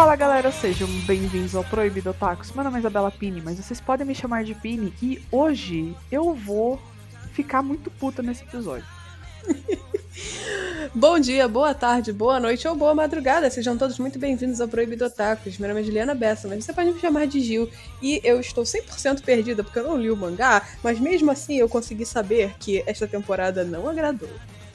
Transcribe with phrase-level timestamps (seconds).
[0.00, 2.50] Fala galera, sejam bem-vindos ao Proibido Otakus.
[2.52, 6.32] Meu nome é Isabela Pini, mas vocês podem me chamar de Pini e hoje eu
[6.32, 6.80] vou
[7.34, 8.86] ficar muito puta nesse episódio.
[10.94, 13.50] Bom dia, boa tarde, boa noite ou boa madrugada.
[13.50, 15.58] Sejam todos muito bem-vindos ao Proibido Otakus.
[15.58, 17.70] Meu nome é Juliana Bessa, mas você pode me chamar de Gil.
[18.00, 21.68] E eu estou 100% perdida porque eu não li o mangá, mas mesmo assim eu
[21.68, 24.30] consegui saber que esta temporada não agradou.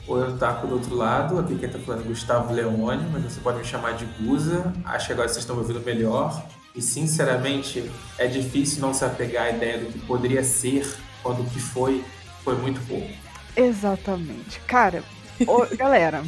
[0.08, 3.58] Oi, Otaku do outro lado, aqui quem tá falando é Gustavo Leone, mas você pode
[3.58, 4.72] me chamar de Guza.
[4.84, 6.46] Acho que agora vocês estão me ouvindo melhor.
[6.76, 10.86] E sinceramente, é difícil não se apegar à ideia do que poderia ser
[11.24, 12.04] quando o que foi
[12.44, 13.10] foi muito pouco.
[13.56, 14.60] Exatamente.
[14.60, 15.02] Cara,
[15.44, 16.22] ô, galera,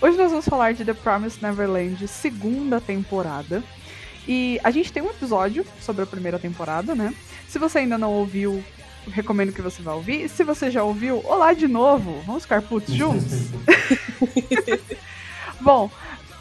[0.00, 3.60] hoje nós vamos falar de The Promised Neverland, segunda temporada.
[4.28, 7.12] E a gente tem um episódio sobre a primeira temporada, né?
[7.48, 8.62] Se você ainda não ouviu,
[9.08, 10.28] recomendo que você vá ouvir.
[10.28, 12.20] Se você já ouviu, olá de novo!
[12.26, 13.50] Vamos ficar putos juntos?
[15.60, 15.90] Bom,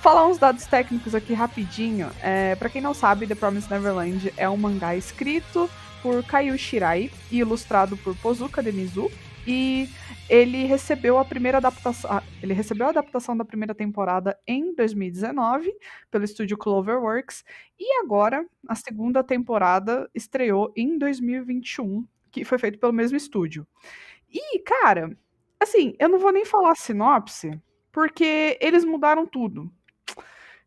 [0.01, 2.09] falar uns dados técnicos aqui rapidinho.
[2.21, 5.69] É, para quem não sabe, The Promised Neverland é um mangá escrito
[6.01, 9.11] por Kaio Shirai e ilustrado por Pozuka Demizu.
[9.45, 9.89] E
[10.29, 15.73] ele recebeu a primeira adaptação, ah, ele recebeu a adaptação da primeira temporada em 2019
[16.11, 17.43] pelo estúdio Cloverworks
[17.79, 23.67] e agora a segunda temporada estreou em 2021, que foi feito pelo mesmo estúdio.
[24.31, 25.17] E, cara,
[25.59, 27.59] assim, eu não vou nem falar sinopse,
[27.91, 29.71] porque eles mudaram tudo.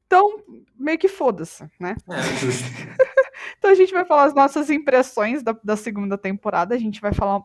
[0.07, 0.43] Então,
[0.77, 1.97] meio que foda-se, né?
[2.09, 2.65] É, justo.
[3.59, 7.13] Então a gente vai falar as nossas impressões da, da segunda temporada, a gente vai
[7.13, 7.43] falar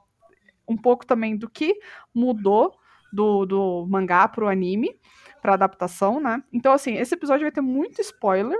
[0.68, 1.76] um pouco também do que
[2.14, 2.76] mudou
[3.12, 5.00] do, do mangá pro anime,
[5.42, 6.44] pra adaptação, né?
[6.52, 8.60] Então, assim, esse episódio vai ter muito spoiler.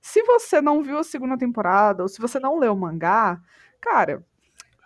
[0.00, 3.40] Se você não viu a segunda temporada, ou se você não leu o mangá,
[3.80, 4.24] cara,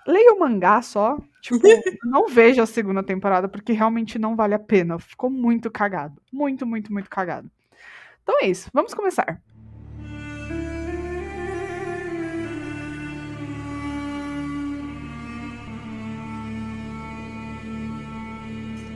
[0.07, 1.19] leia o mangá só.
[1.41, 1.61] Tipo,
[2.05, 4.99] não veja a segunda temporada, porque realmente não vale a pena.
[4.99, 6.21] Ficou muito cagado.
[6.33, 7.51] Muito, muito, muito cagado.
[8.23, 9.41] Então é isso, vamos começar.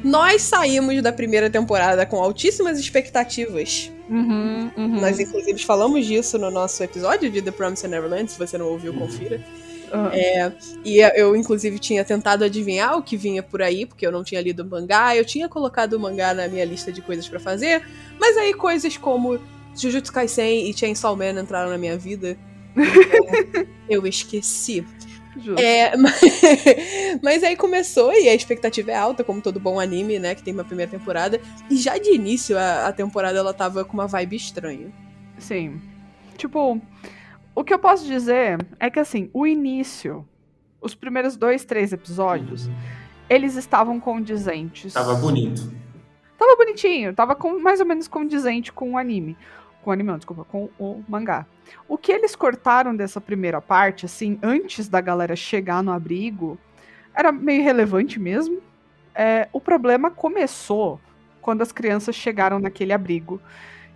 [0.02, 3.92] Nós saímos da primeira temporada com altíssimas expectativas.
[4.08, 5.00] Uhum, uhum.
[5.00, 8.30] Nós, inclusive, falamos disso no nosso episódio de The Promised Neverland.
[8.30, 9.44] Se você não ouviu, confira.
[9.92, 10.52] Ah, É,
[10.84, 14.40] e eu, inclusive, tinha tentado adivinhar o que vinha por aí, porque eu não tinha
[14.40, 15.16] lido o mangá.
[15.16, 17.82] Eu tinha colocado o mangá na minha lista de coisas pra fazer,
[18.18, 19.40] mas aí coisas como
[19.74, 22.36] Jujutsu Kaisen e Chainsaw Man entraram na minha vida.
[22.76, 23.26] Então,
[23.88, 24.84] eu esqueci.
[25.56, 26.20] É, mas,
[27.22, 30.34] mas aí começou e a expectativa é alta, como todo bom anime, né?
[30.34, 31.40] Que tem uma primeira temporada.
[31.70, 34.92] E já de início a, a temporada ela tava com uma vibe estranha.
[35.38, 35.80] Sim.
[36.36, 36.80] Tipo,
[37.58, 40.24] o que eu posso dizer é que, assim, o início,
[40.80, 42.70] os primeiros dois, três episódios,
[43.28, 44.94] eles estavam condizentes.
[44.94, 45.72] Tava bonito.
[46.38, 49.36] Tava bonitinho, tava com, mais ou menos condizente com o anime.
[49.82, 51.46] Com o anime, não, desculpa, com o mangá.
[51.88, 56.56] O que eles cortaram dessa primeira parte, assim, antes da galera chegar no abrigo,
[57.12, 58.62] era meio relevante mesmo.
[59.12, 61.00] É, o problema começou
[61.42, 63.42] quando as crianças chegaram naquele abrigo,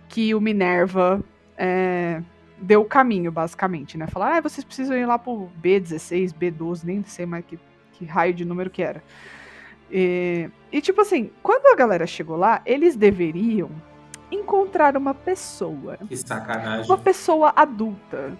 [0.09, 1.23] que o Minerva
[1.57, 2.21] é,
[2.63, 4.07] deu o caminho, basicamente, né?
[4.07, 7.59] Falar, ah, vocês precisam ir lá pro B16, B12, nem sei mais que,
[7.93, 9.03] que raio de número que era.
[9.91, 13.69] E, e, tipo assim, quando a galera chegou lá, eles deveriam
[14.31, 16.85] encontrar uma pessoa, Que sacanagem.
[16.89, 18.35] uma pessoa adulta,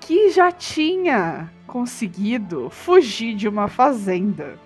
[0.00, 4.58] que já tinha conseguido fugir de uma fazenda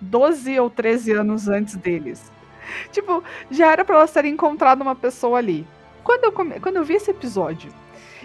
[0.00, 2.32] 12 ou 13 anos antes deles.
[2.90, 5.66] Tipo, já era pra elas terem encontrado uma pessoa ali.
[6.02, 7.70] Quando eu, come- quando eu vi esse episódio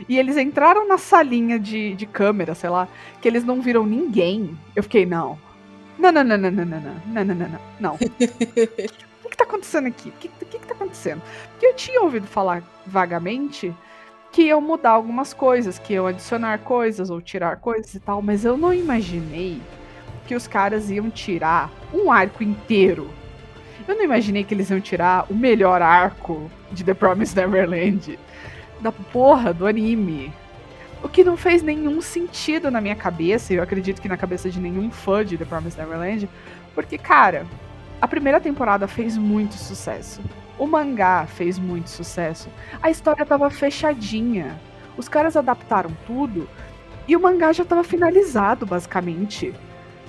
[0.07, 2.87] e eles entraram na salinha de, de câmera, sei lá,
[3.21, 5.37] que eles não viram ninguém, eu fiquei, não.
[5.97, 7.97] Não, não, não, não, não, não, não, não, não, não.
[9.27, 10.09] O que, que tá acontecendo aqui?
[10.09, 11.21] O que, que, que tá acontecendo?
[11.51, 13.75] Porque eu tinha ouvido falar vagamente
[14.31, 18.45] que iam mudar algumas coisas, que iam adicionar coisas ou tirar coisas e tal, mas
[18.45, 19.61] eu não imaginei
[20.27, 23.09] que os caras iam tirar um arco inteiro.
[23.87, 28.19] Eu não imaginei que eles iam tirar o melhor arco de The Promised Neverland
[28.79, 30.33] da porra do anime.
[31.03, 34.49] O que não fez nenhum sentido na minha cabeça, e eu acredito que na cabeça
[34.49, 36.27] de nenhum fã de The Promised Neverland,
[36.73, 37.45] porque, cara,
[38.01, 40.21] a primeira temporada fez muito sucesso.
[40.57, 42.49] O mangá fez muito sucesso.
[42.81, 44.59] A história tava fechadinha.
[44.97, 46.49] Os caras adaptaram tudo
[47.07, 49.53] e o mangá já tava finalizado, basicamente.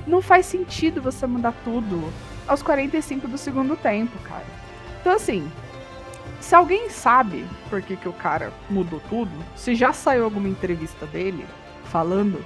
[0.06, 2.10] Não faz sentido você mudar tudo
[2.46, 4.46] aos 45 do segundo tempo, cara.
[5.00, 5.50] Então, assim,
[6.40, 11.06] se alguém sabe por que, que o cara mudou tudo, se já saiu alguma entrevista
[11.06, 11.44] dele
[11.84, 12.44] falando,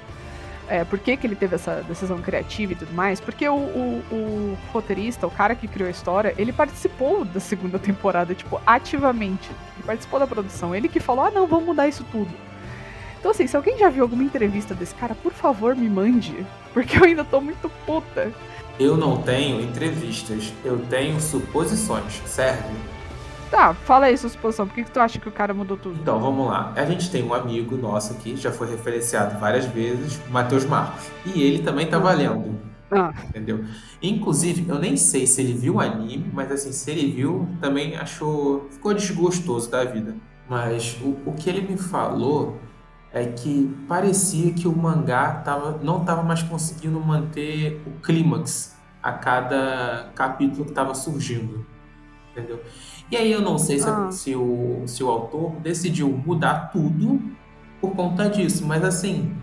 [0.68, 4.02] é, por que, que ele teve essa decisão criativa e tudo mais, porque o, o,
[4.10, 9.50] o, roteirista, o cara que criou a história, ele participou da segunda temporada, tipo, ativamente.
[9.76, 10.74] Ele participou da produção.
[10.74, 12.30] Ele que falou, ah, não, vamos mudar isso tudo.
[13.18, 16.44] Então, assim, se alguém já viu alguma entrevista desse cara, por favor, me mande.
[16.72, 18.32] Porque eu ainda tô muito puta.
[18.80, 22.22] Eu não tenho entrevistas, eu tenho suposições.
[22.24, 22.74] Serve?
[23.52, 24.66] Tá, fala aí sua suposição.
[24.66, 26.00] Por que, que tu acha que o cara mudou tudo?
[26.00, 26.72] Então, vamos lá.
[26.74, 31.10] A gente tem um amigo nosso aqui, já foi referenciado várias vezes, Matheus Marcos.
[31.26, 32.58] E ele também tá valendo.
[32.90, 33.12] Ah.
[33.28, 33.62] Entendeu?
[34.02, 37.94] Inclusive, eu nem sei se ele viu o anime, mas assim, se ele viu, também
[37.94, 38.68] achou.
[38.70, 40.16] ficou desgostoso da vida.
[40.48, 42.58] Mas o, o que ele me falou
[43.12, 49.12] é que parecia que o mangá tava, não estava mais conseguindo manter o clímax a
[49.12, 51.66] cada capítulo que estava surgindo.
[52.30, 52.58] Entendeu?
[53.12, 54.10] E aí eu não sei se, ah.
[54.10, 57.20] se, o, se o autor decidiu mudar tudo
[57.78, 59.36] por conta disso, mas assim,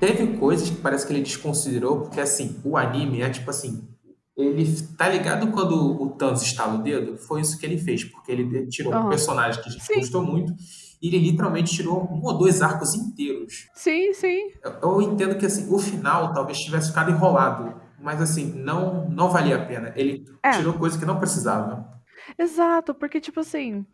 [0.00, 3.86] teve coisas que parece que ele desconsiderou, porque assim, o anime é tipo assim,
[4.34, 4.64] ele
[4.96, 7.18] tá ligado quando o Thanos estala o dedo?
[7.18, 10.00] Foi isso que ele fez, porque ele tirou um personagem que a gente Sim.
[10.00, 10.54] gostou muito
[11.02, 13.68] e ele literalmente tirou um ou dois arcos inteiros.
[13.74, 14.52] Sim, sim.
[14.64, 19.28] Eu, eu entendo que assim, o final talvez tivesse ficado enrolado, mas assim, não não
[19.28, 19.92] valia a pena.
[19.94, 20.52] Ele é.
[20.52, 21.91] tirou coisa que não precisava.
[22.38, 23.86] Exato, porque, tipo assim,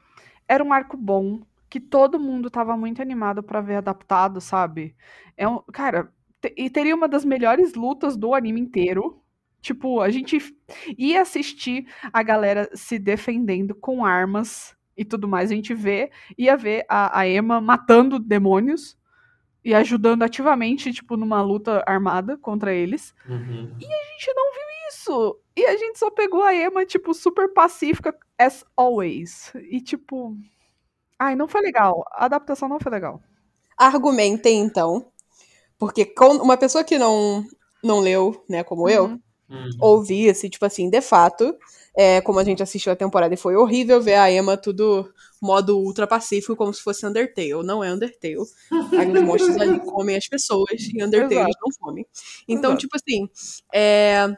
[0.46, 4.96] era um arco bom, que todo mundo tava muito animado para ver adaptado, sabe?
[5.36, 6.12] É um, cara,
[6.56, 9.22] e teria uma das melhores lutas do anime inteiro.
[9.60, 10.38] Tipo, a gente
[10.96, 15.50] ia assistir a galera se defendendo com armas e tudo mais.
[15.50, 18.96] A gente vê, ia ver a, a Emma matando demônios
[19.64, 23.14] e ajudando ativamente, tipo, numa luta armada contra eles.
[23.28, 23.76] Uhum.
[23.80, 25.38] E a gente não viu isso.
[25.56, 29.52] E a gente só pegou a Emma, tipo, super pacífica, as always.
[29.70, 30.36] E, tipo.
[31.18, 32.04] Ai, não foi legal.
[32.12, 33.20] A adaptação não foi legal.
[33.76, 35.10] Argumentem, então.
[35.78, 37.44] Porque uma pessoa que não,
[37.82, 38.88] não leu, né, como uhum.
[38.88, 39.04] eu,
[39.48, 39.70] uhum.
[39.80, 41.56] ouvia se tipo assim, de fato,
[41.96, 45.08] é, como a gente assistiu a temporada e foi horrível ver a Emma tudo
[45.40, 47.62] modo ultra pacífico, como se fosse Undertale.
[47.64, 48.38] Não é Undertale.
[48.38, 52.06] Os monstros ali comem as pessoas e Undertale eles não comem.
[52.46, 52.80] Então, Exato.
[52.80, 53.28] tipo assim,
[53.72, 54.28] é,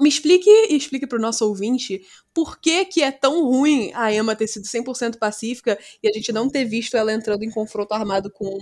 [0.00, 2.02] me explique e explique para o nosso ouvinte
[2.32, 6.32] por que, que é tão ruim a Emma ter sido 100% pacífica e a gente
[6.32, 8.58] não ter visto ela entrando em confronto armado com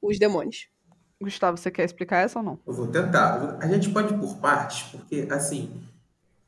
[0.00, 0.68] os demônios.
[1.20, 2.58] Gustavo, você quer explicar essa ou não?
[2.66, 3.58] Eu vou tentar.
[3.60, 5.70] A gente pode ir por partes, porque, assim,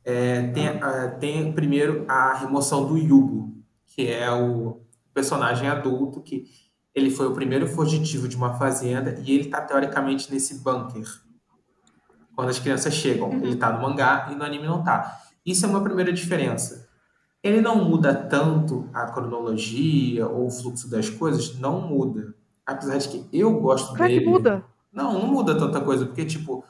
[0.05, 3.55] é, tem, a, tem primeiro a remoção do Yugo,
[3.87, 4.81] que é o
[5.15, 6.47] personagem adulto que
[6.95, 11.07] ele foi o primeiro fugitivo de uma fazenda e ele está teoricamente nesse bunker
[12.39, 13.31] quando as crianças chegam.
[13.31, 13.43] Uhum.
[13.43, 15.23] Ele tá no mangá e no anime não tá.
[15.45, 16.89] Isso é uma primeira diferença.
[17.43, 22.33] Ele não muda tanto a cronologia ou o fluxo das coisas, não muda.
[22.65, 24.25] Apesar de que eu gosto claro dele.
[24.25, 24.65] que muda.
[24.93, 26.65] Não, não muda tanta coisa, porque, tipo,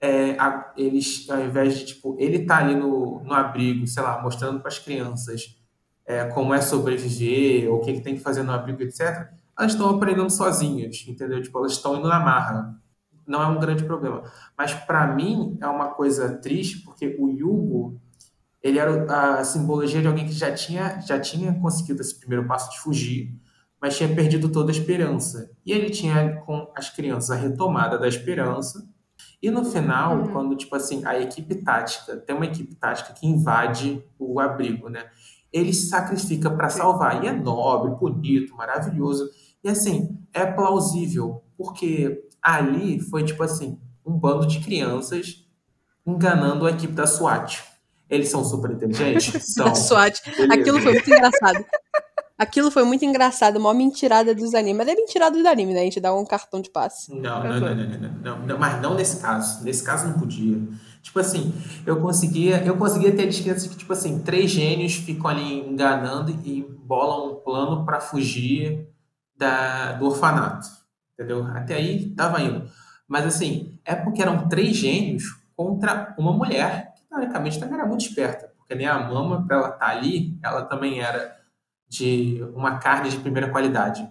[0.00, 4.22] é, a, eles, ao invés de, tipo, ele tá ali no, no abrigo, sei lá,
[4.22, 5.54] mostrando para as crianças
[6.06, 9.28] é, como é sobreviver, ou o que, que tem que fazer no abrigo, etc.,
[9.58, 11.42] elas estão aprendendo sozinhas, entendeu?
[11.42, 12.82] Tipo, elas estão indo na marra
[13.26, 14.22] não é um grande problema.
[14.56, 18.00] Mas para mim é uma coisa triste, porque o Yugo,
[18.62, 22.70] ele era a simbologia de alguém que já tinha, já tinha conseguido esse primeiro passo
[22.70, 23.34] de fugir,
[23.80, 25.50] mas tinha perdido toda a esperança.
[25.64, 28.88] E ele tinha com as crianças a retomada da esperança.
[29.42, 30.28] E no final, uhum.
[30.28, 35.04] quando tipo assim, a equipe tática, tem uma equipe tática que invade o abrigo, né?
[35.52, 37.22] Ele se sacrifica para salvar.
[37.22, 39.28] E é nobre, bonito, maravilhoso.
[39.62, 45.42] E assim, é plausível, porque ali foi tipo assim, um bando de crianças
[46.06, 47.64] enganando a equipe da SWAT.
[48.10, 49.32] Eles são super inteligentes?
[49.54, 49.74] São.
[49.74, 50.20] SWAT.
[50.26, 50.54] Beleza.
[50.54, 51.64] Aquilo foi muito engraçado.
[52.36, 54.76] Aquilo foi muito engraçado, uma mentirada dos animes.
[54.76, 55.80] Mas é mentirada do anime, né?
[55.80, 57.10] A gente dá um cartão de passe.
[57.14, 59.64] Não, não, não, não, não, não, Mas não nesse caso.
[59.64, 60.60] Nesse caso não podia.
[61.00, 61.54] Tipo assim,
[61.86, 66.62] eu conseguia, eu conseguia ter descritos que, tipo assim, três gênios ficam ali enganando e
[66.62, 68.88] bolam um plano para fugir
[69.36, 70.68] da, do orfanato
[71.14, 71.44] entendeu?
[71.46, 72.68] Até aí tava indo.
[73.08, 75.24] Mas assim, é porque eram três gênios
[75.56, 79.68] contra uma mulher que teoricamente também era muito esperta, porque nem a mama, para ela
[79.68, 81.36] estar tá ali, ela também era
[81.88, 84.08] de uma carne de primeira qualidade.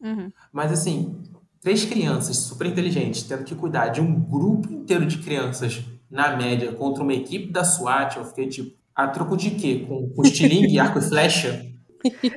[0.00, 0.30] Uhum.
[0.52, 1.22] Mas assim,
[1.60, 6.72] três crianças super inteligentes tendo que cuidar de um grupo inteiro de crianças na média
[6.72, 9.86] contra uma equipe da SWAT, eu fiquei tipo, a troco de quê?
[9.88, 11.64] Com, com estilingue, arco e flecha?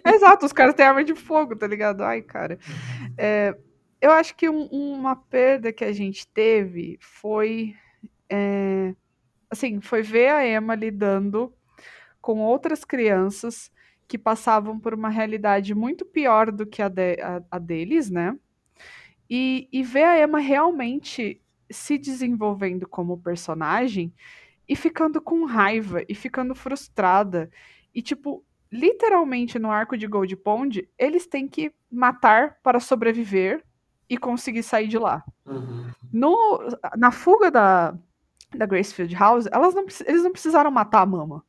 [0.06, 2.04] Exato, os caras têm arma de fogo, tá ligado?
[2.04, 2.58] Ai, cara.
[3.18, 3.58] É,
[4.06, 7.76] eu acho que um, uma perda que a gente teve foi.
[8.30, 8.94] É,
[9.50, 11.52] assim, foi ver a Emma lidando
[12.22, 13.72] com outras crianças
[14.08, 18.38] que passavam por uma realidade muito pior do que a, de, a, a deles, né?
[19.28, 24.14] E, e ver a Emma realmente se desenvolvendo como personagem
[24.70, 27.50] e ficando com raiva e ficando frustrada.
[27.92, 33.64] E, tipo, literalmente no arco de Gold Pond, eles têm que matar para sobreviver
[34.10, 35.24] e conseguir sair de lá.
[35.46, 35.88] Uhum.
[36.12, 36.60] No,
[36.98, 37.98] na fuga da,
[38.56, 41.44] da Gracefield House, elas não, eles não precisaram matar a mama.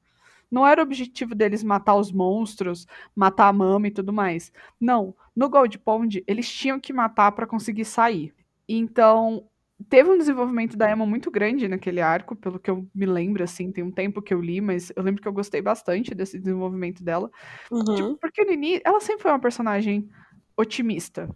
[0.50, 4.52] Não era o objetivo deles matar os monstros, matar a mama e tudo mais.
[4.80, 5.14] Não.
[5.34, 8.32] No Gold Pond, eles tinham que matar para conseguir sair.
[8.68, 9.48] Então,
[9.88, 13.70] teve um desenvolvimento da Emma muito grande naquele arco, pelo que eu me lembro, assim,
[13.70, 17.02] tem um tempo que eu li, mas eu lembro que eu gostei bastante desse desenvolvimento
[17.02, 17.30] dela.
[17.70, 17.94] Uhum.
[17.94, 20.08] Tipo, porque no início, ela sempre foi uma personagem
[20.56, 21.28] otimista.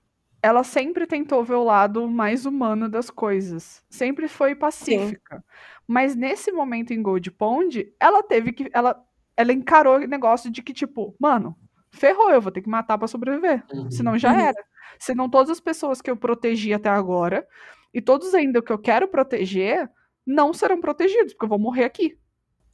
[0.43, 3.83] Ela sempre tentou ver o lado mais humano das coisas.
[3.91, 5.45] Sempre foi pacífica.
[5.87, 8.71] Mas nesse momento em Gold Pond, ela teve que.
[8.73, 9.03] Ela,
[9.37, 11.57] ela encarou o negócio de que, tipo, mano,
[11.93, 13.65] ferrou, eu vou ter que matar para sobreviver.
[13.73, 13.91] Uhum.
[13.91, 14.41] Senão já Uhum.
[14.41, 14.65] era.
[14.99, 17.47] Senão todas as pessoas que eu protegi até agora,
[17.93, 19.91] e todos ainda que eu quero proteger,
[20.27, 22.17] não serão protegidos, porque eu vou morrer aqui.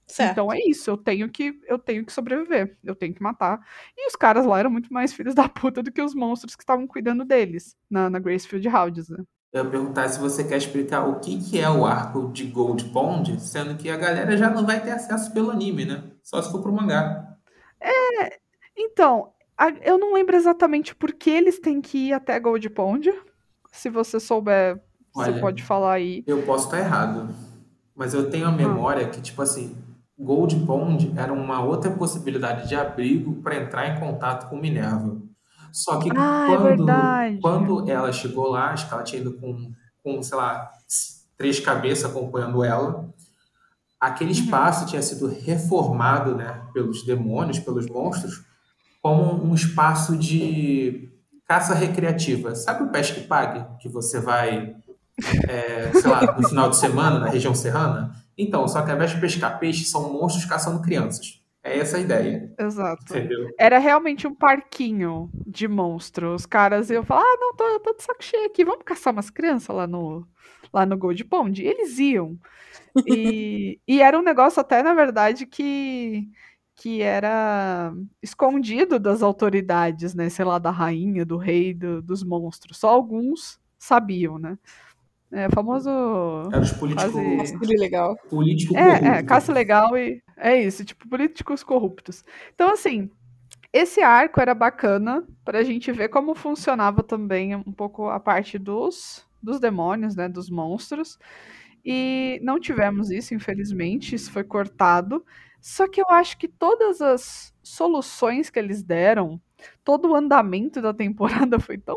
[0.07, 0.33] Certo.
[0.33, 3.61] Então é isso, eu tenho que eu tenho que sobreviver, eu tenho que matar.
[3.97, 6.63] E os caras lá eram muito mais filhos da puta do que os monstros que
[6.63, 9.09] estavam cuidando deles na, na Gracefield Houses.
[9.09, 9.25] Né?
[9.53, 12.85] Eu ia perguntar se você quer explicar o que, que é o arco de Gold
[12.87, 16.05] Pond, sendo que a galera já não vai ter acesso pelo anime, né?
[16.23, 17.37] Só se for pro mangá.
[18.77, 23.13] Então, a- eu não lembro exatamente por que eles têm que ir até Gold Pond.
[23.73, 24.81] Se você souber,
[25.13, 26.23] você Olha, pode falar aí.
[26.27, 27.35] Eu posso estar errado,
[27.95, 29.77] mas eu tenho a memória que, tipo assim,
[30.19, 35.17] Gold Pond era uma outra possibilidade de abrigo para entrar em contato com Minerva.
[35.73, 37.39] Só que Ah, é quando, verdade.
[37.41, 40.71] quando ela chegou lá, acho que ela tinha ido com, com, sei lá,
[41.37, 43.11] três cabeças acompanhando ela,
[44.01, 44.39] aquele Uhum.
[44.45, 48.43] espaço tinha sido reformado, né, pelos demônios, pelos monstros,
[49.03, 51.11] como um espaço de
[51.47, 52.55] caça recreativa.
[52.55, 53.65] Sabe o Pesque Pague?
[53.81, 54.75] Que você vai,
[55.47, 58.13] é, sei lá, no final de semana, na região serrana?
[58.39, 61.43] Então, só que ao invés de pescar peixe, são monstros caçando crianças.
[61.63, 63.17] É essa a ideia, Exato.
[63.17, 63.51] entendeu?
[63.59, 66.43] Era realmente um parquinho de monstros.
[66.43, 69.31] Os caras iam falar: ah, não, tô, tô de saco cheio aqui, vamos caçar umas
[69.31, 70.27] crianças lá no,
[70.73, 71.63] lá no Gold Pond.
[71.63, 72.39] E eles iam.
[73.07, 76.29] E, e era um negócio até, na verdade, que,
[76.75, 80.29] que era escondido das autoridades, né?
[80.31, 82.79] Sei lá, da rainha, do rei, do- dos monstros.
[82.79, 84.59] Só alguns sabiam, né?
[85.33, 85.91] É, famoso.
[86.53, 88.17] Era os políticos, Quase- legal.
[88.31, 89.27] político É, é, corrupto.
[89.27, 92.23] caça legal e é isso, tipo, políticos corruptos.
[92.55, 93.11] Então, assim,
[93.73, 99.27] esse arco era bacana pra gente ver como funcionava também um pouco a parte dos,
[99.43, 101.19] dos demônios, né, dos monstros.
[101.85, 105.25] E não tivemos isso, infelizmente, isso foi cortado.
[105.61, 109.41] Só que eu acho que todas as soluções que eles deram,
[109.85, 111.97] todo o andamento da temporada foi tão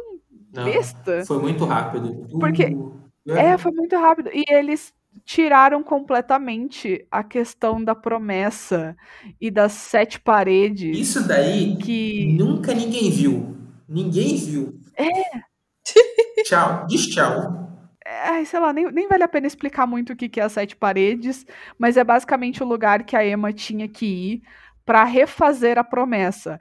[0.53, 1.23] Não, besta.
[1.25, 2.27] Foi muito rápido.
[2.39, 2.99] Porque- Uh,
[3.37, 4.29] É, foi muito rápido.
[4.33, 4.93] E eles
[5.25, 8.95] tiraram completamente a questão da promessa
[9.39, 10.97] e das sete paredes.
[10.97, 12.33] Isso daí que.
[12.37, 13.57] nunca ninguém viu.
[13.87, 14.79] Ninguém viu.
[14.95, 15.39] É.
[16.43, 16.85] Tchau.
[16.87, 17.67] Diz tchau.
[18.05, 20.53] Ai, sei lá, nem, nem vale a pena explicar muito o que, que é as
[20.53, 21.45] sete paredes,
[21.77, 24.41] mas é basicamente o lugar que a Emma tinha que ir
[24.83, 26.59] para refazer a promessa.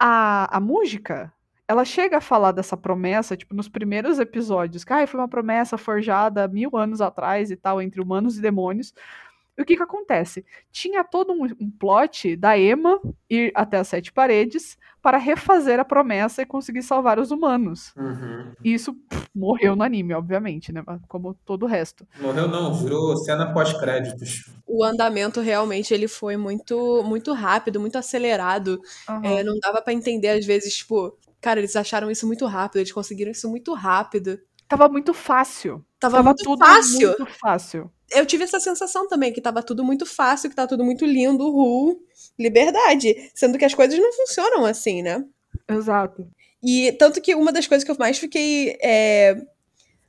[0.00, 1.32] A, a música,
[1.68, 5.76] ela chega a falar dessa promessa, tipo, nos primeiros episódios, que ah, foi uma promessa
[5.76, 8.94] forjada mil anos atrás e tal, entre humanos e demônios.
[9.56, 10.46] E o que que acontece?
[10.72, 12.98] Tinha todo um, um plot da Emma
[13.28, 17.92] ir até as sete paredes para refazer a promessa e conseguir salvar os humanos.
[17.96, 18.52] Uhum.
[18.64, 20.82] E isso pff, morreu no anime, obviamente, né?
[21.08, 22.06] Como todo o resto.
[22.20, 24.48] Morreu não, virou cena pós-créditos.
[24.66, 28.80] O andamento realmente ele foi muito muito rápido, muito acelerado.
[29.08, 29.24] Aham.
[29.24, 32.92] É, não dava pra entender às vezes, tipo, cara, eles acharam isso muito rápido, eles
[32.92, 34.38] conseguiram isso muito rápido.
[34.68, 35.84] Tava muito fácil.
[35.98, 37.08] Tava, Tava muito tudo fácil.
[37.18, 37.90] muito fácil.
[38.10, 41.50] Eu tive essa sensação também, que tava tudo muito fácil, que tá tudo muito lindo,
[41.50, 42.00] ru,
[42.38, 43.30] liberdade.
[43.34, 45.24] Sendo que as coisas não funcionam assim, né?
[45.68, 46.26] Exato.
[46.62, 48.76] E tanto que uma das coisas que eu mais fiquei.
[48.82, 49.34] é,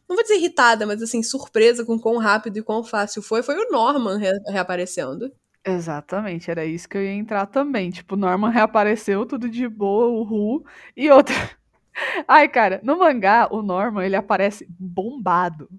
[0.08, 3.56] não vou dizer irritada, mas assim, surpresa com quão rápido e quão fácil foi, foi
[3.56, 5.32] o Norman re- reaparecendo.
[5.66, 7.90] Exatamente, era isso que eu ia entrar também.
[7.92, 10.64] Tipo, o Norman reapareceu, tudo de boa, o Ru.
[10.96, 11.36] E outra.
[12.28, 15.70] Ai, cara, no mangá, o Norman, ele aparece bombado.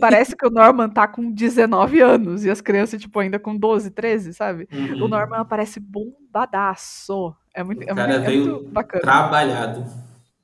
[0.00, 3.90] Parece que o Norman tá com 19 anos e as crianças, tipo, ainda com 12,
[3.90, 4.68] 13, sabe?
[4.72, 5.04] Uhum.
[5.04, 7.34] O Norman aparece bombadaço.
[7.54, 9.02] É muito, O é cara muito, é veio muito bacana.
[9.02, 9.84] trabalhado.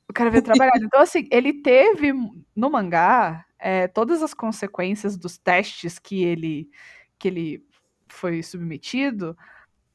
[0.08, 0.72] O cara veio trabalhar.
[0.78, 2.12] Então, assim, ele teve
[2.56, 6.68] no mangá é, todas as consequências dos testes que ele,
[7.18, 7.64] que ele
[8.08, 9.36] foi submetido.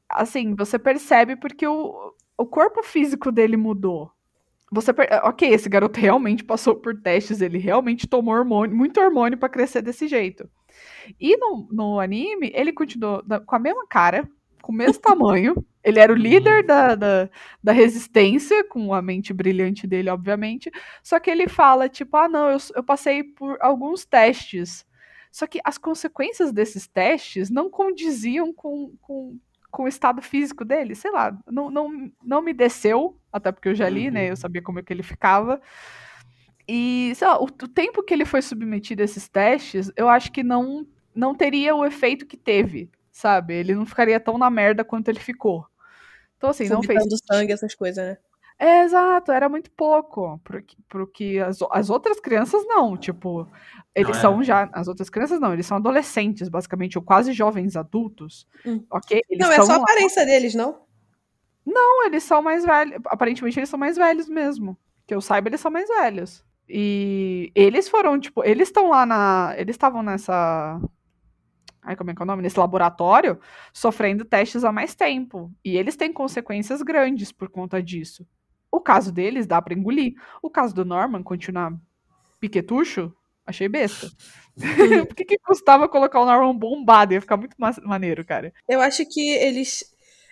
[0.09, 4.11] Assim, você percebe porque o, o corpo físico dele mudou.
[4.71, 4.91] você.
[5.23, 9.81] Ok, esse garoto realmente passou por testes, ele realmente tomou hormônio, muito hormônio para crescer
[9.81, 10.49] desse jeito.
[11.19, 14.29] E no, no anime, ele continuou com a mesma cara,
[14.61, 15.55] com o mesmo tamanho.
[15.83, 17.29] Ele era o líder da, da,
[17.63, 20.69] da, resistência, com a mente brilhante dele, obviamente.
[21.01, 24.85] Só que ele fala, tipo, ah, não, eu, eu passei por alguns testes.
[25.31, 29.38] Só que as consequências desses testes não condiziam com, com,
[29.69, 30.95] com o estado físico dele.
[30.95, 34.25] Sei lá, não, não, não me desceu, até porque eu já li, né?
[34.25, 34.36] Eu uhum.
[34.36, 35.62] sabia como é que ele ficava.
[36.67, 40.31] E, sei lá, o, o tempo que ele foi submetido a esses testes, eu acho
[40.31, 43.55] que não, não teria o efeito que teve, sabe?
[43.55, 45.65] Ele não ficaria tão na merda quanto ele ficou.
[46.38, 47.03] Então, assim, não fez.
[47.29, 48.17] sangue, essas coisas, né?
[48.59, 50.37] É, exato, era muito pouco.
[50.43, 53.47] Porque, porque as, as outras crianças não, tipo,
[53.95, 54.43] eles não são é.
[54.43, 54.69] já.
[54.73, 58.45] As outras crianças não, eles são adolescentes, basicamente, ou quase jovens adultos.
[58.65, 58.83] Hum.
[58.91, 59.21] Ok?
[59.29, 60.81] Eles não, é só a aparência deles, não?
[61.65, 62.99] Não, eles são mais velhos.
[63.05, 64.77] Aparentemente, eles são mais velhos mesmo.
[65.07, 66.43] Que eu saiba, eles são mais velhos.
[66.67, 69.53] E eles foram, tipo, eles estão lá na.
[69.57, 70.81] Eles estavam nessa.
[71.81, 72.43] Ai, como é que é o nome?
[72.43, 73.39] Nesse laboratório,
[73.71, 75.49] sofrendo testes há mais tempo.
[75.63, 78.27] E eles têm consequências grandes por conta disso.
[78.71, 80.13] O caso deles dá para engolir.
[80.41, 81.73] O caso do Norman continuar
[82.39, 83.13] piquetucho,
[83.45, 84.09] achei besta.
[85.07, 87.13] Por que, que custava colocar o Norman bombado?
[87.13, 88.53] Ia ficar muito maneiro, cara.
[88.67, 89.83] Eu acho que eles.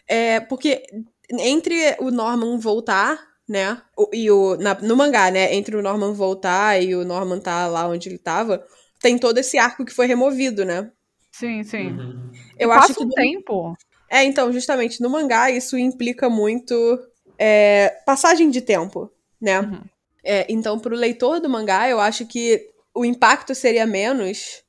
[0.07, 0.83] É, porque
[1.39, 3.81] entre o Norman voltar, né?
[4.13, 4.55] E o.
[4.57, 5.53] Na, no mangá, né?
[5.55, 8.63] Entre o Norman voltar e o Norman tá lá onde ele tava,
[8.99, 10.91] tem todo esse arco que foi removido, né?
[11.31, 11.91] Sim, sim.
[11.91, 12.31] Uhum.
[12.57, 13.03] Eu acho que.
[13.03, 13.77] Um tempo.
[14.09, 16.73] É, então, justamente, no mangá isso implica muito
[17.37, 19.59] é, passagem de tempo, né?
[19.59, 19.81] Uhum.
[20.23, 24.63] É, então, pro leitor do mangá, eu acho que o impacto seria menos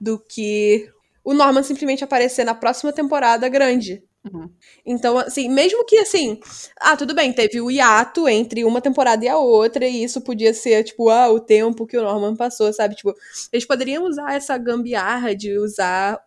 [0.00, 0.90] do que
[1.24, 4.02] o Norman simplesmente aparecer na próxima temporada grande.
[4.24, 4.48] Uhum.
[4.86, 6.38] Então, assim, mesmo que assim,
[6.80, 10.54] ah, tudo bem, teve o hiato entre uma temporada e a outra, e isso podia
[10.54, 12.94] ser, tipo, ah, o tempo que o Norman passou, sabe?
[12.94, 13.14] Tipo,
[13.52, 16.20] eles poderiam usar essa gambiarra de usar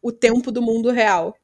[0.00, 1.36] o tempo do mundo real.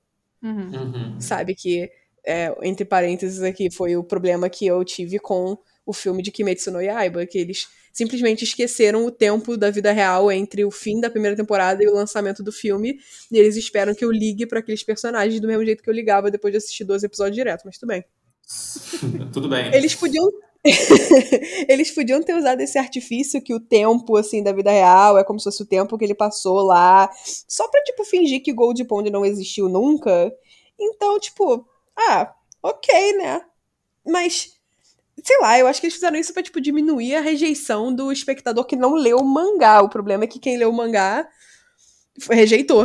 [0.42, 0.70] Uhum.
[0.72, 1.20] uhum.
[1.20, 1.54] Sabe?
[1.54, 1.90] Que
[2.28, 6.70] é, entre parênteses aqui, foi o problema que eu tive com o filme de Kimetsu
[6.70, 11.08] no Yaiba, que eles simplesmente esqueceram o tempo da vida real entre o fim da
[11.08, 12.98] primeira temporada e o lançamento do filme,
[13.32, 16.30] e eles esperam que eu ligue para aqueles personagens do mesmo jeito que eu ligava
[16.30, 18.04] depois de assistir 12 episódios direto, mas tudo bem.
[19.32, 19.74] tudo bem.
[19.74, 20.30] Eles podiam
[21.68, 25.38] eles podiam ter usado esse artifício que o tempo, assim, da vida real é como
[25.38, 29.08] se fosse o tempo que ele passou lá, só pra, tipo, fingir que Gold Pond
[29.08, 30.30] não existiu nunca.
[30.78, 31.66] Então, tipo,
[31.98, 32.32] ah,
[32.62, 33.42] ok, né?
[34.06, 34.58] Mas,
[35.22, 38.64] sei lá, eu acho que eles fizeram isso pra, tipo, diminuir a rejeição do espectador
[38.64, 39.82] que não leu o mangá.
[39.82, 41.28] O problema é que quem leu o mangá
[42.30, 42.84] rejeitou.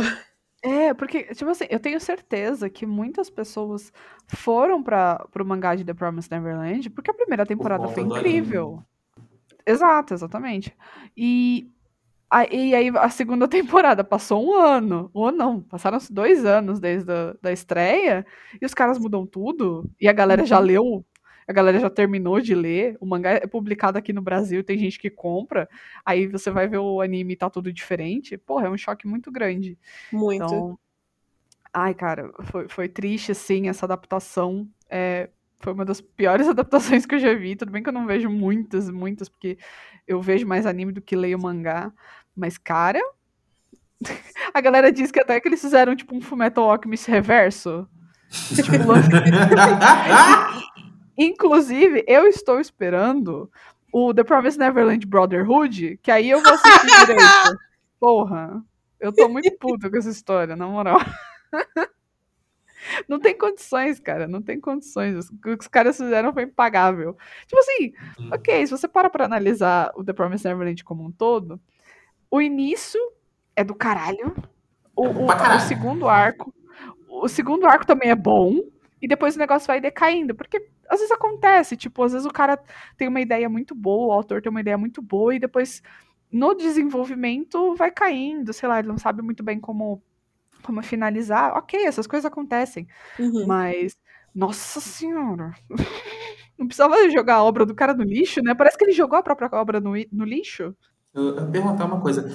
[0.62, 3.92] É, porque, tipo assim, eu tenho certeza que muitas pessoas
[4.28, 8.82] foram para pro mangá de The Promised Neverland porque a primeira temporada foi incrível.
[9.66, 10.74] Exato, exatamente.
[11.16, 11.70] E
[12.50, 17.34] e aí a segunda temporada passou um ano, ou não, passaram-se dois anos desde a
[17.40, 18.26] da estreia,
[18.60, 20.64] e os caras mudam tudo, e a galera já uhum.
[20.64, 21.06] leu,
[21.46, 24.98] a galera já terminou de ler, o mangá é publicado aqui no Brasil, tem gente
[24.98, 25.68] que compra,
[26.04, 29.30] aí você vai ver o anime e tá tudo diferente, porra, é um choque muito
[29.30, 29.78] grande.
[30.10, 30.44] Muito.
[30.44, 30.78] Então,
[31.72, 35.28] ai, cara, foi, foi triste, assim, essa adaptação, é,
[35.64, 37.56] foi uma das piores adaptações que eu já vi.
[37.56, 39.58] Tudo bem que eu não vejo muitas, muitas, porque
[40.06, 41.90] eu vejo mais anime do que leio mangá.
[42.36, 43.00] Mas, cara.
[44.52, 47.88] A galera diz que até que eles fizeram, tipo, um Fullmetal Alchemist reverso.
[48.54, 48.70] tipo,
[51.16, 53.50] Inclusive, eu estou esperando
[53.92, 57.58] o The Promised Neverland Brotherhood, que aí eu vou assistir direito.
[57.98, 58.62] Porra,
[59.00, 61.00] eu tô muito puta com essa história, na moral.
[63.08, 64.26] Não tem condições, cara.
[64.26, 65.30] Não tem condições.
[65.30, 67.16] O que os caras fizeram foi impagável.
[67.46, 68.30] Tipo assim, hum.
[68.32, 71.60] ok, se você para pra analisar o The Promised Neverland como um todo,
[72.30, 73.00] o início
[73.54, 74.34] é do caralho.
[74.96, 76.54] O, o, o, segundo arco.
[77.08, 78.60] O segundo arco também é bom.
[79.00, 80.34] E depois o negócio vai decaindo.
[80.34, 81.76] Porque às vezes acontece.
[81.76, 82.58] Tipo, às vezes o cara
[82.96, 85.82] tem uma ideia muito boa, o autor tem uma ideia muito boa, e depois
[86.30, 88.52] no desenvolvimento vai caindo.
[88.52, 90.02] Sei lá, ele não sabe muito bem como,
[90.64, 91.56] como finalizar.
[91.56, 92.88] Ok, essas coisas acontecem.
[93.18, 93.46] Uhum.
[93.46, 93.96] Mas.
[94.34, 95.54] Nossa senhora!
[96.58, 98.54] Não precisava jogar a obra do cara no lixo, né?
[98.54, 100.74] Parece que ele jogou a própria obra no, no lixo.
[101.12, 102.30] Eu, eu perguntar uma coisa.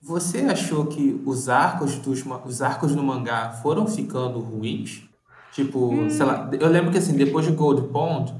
[0.00, 5.02] Você achou que os arcos dos os arcos no mangá foram ficando ruins?
[5.52, 6.10] Tipo, hum.
[6.10, 8.34] sei lá, eu lembro que assim, depois de Gold Pond,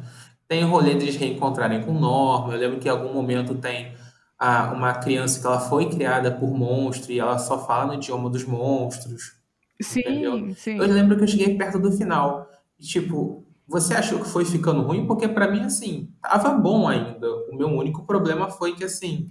[0.49, 2.55] tem o rolê de eles reencontrarem com Norma.
[2.55, 3.95] Eu lembro que em algum momento tem
[4.43, 8.29] a, uma criança que ela foi criada por monstro e ela só fala no idioma
[8.29, 9.41] dos monstros.
[9.81, 10.55] Sim, entendeu?
[10.57, 10.79] sim.
[10.79, 12.51] Eu lembro que eu cheguei perto do final.
[12.77, 15.07] E, tipo, você achou que foi ficando ruim?
[15.07, 17.29] Porque para mim, assim, tava bom ainda.
[17.53, 19.29] O meu único problema foi que, assim,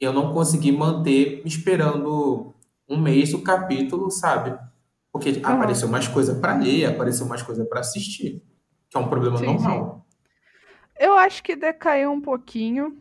[0.00, 2.52] eu não consegui manter me esperando
[2.88, 4.58] um mês do capítulo, sabe?
[5.12, 5.46] Porque uhum.
[5.46, 8.42] apareceu mais coisa para ler, apareceu mais coisa para assistir,
[8.90, 10.04] que é um problema sim, normal.
[10.08, 11.06] Sim.
[11.06, 12.98] Eu acho que decaiu um pouquinho.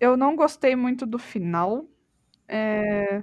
[0.00, 1.86] Eu não gostei muito do final.
[2.48, 3.22] É...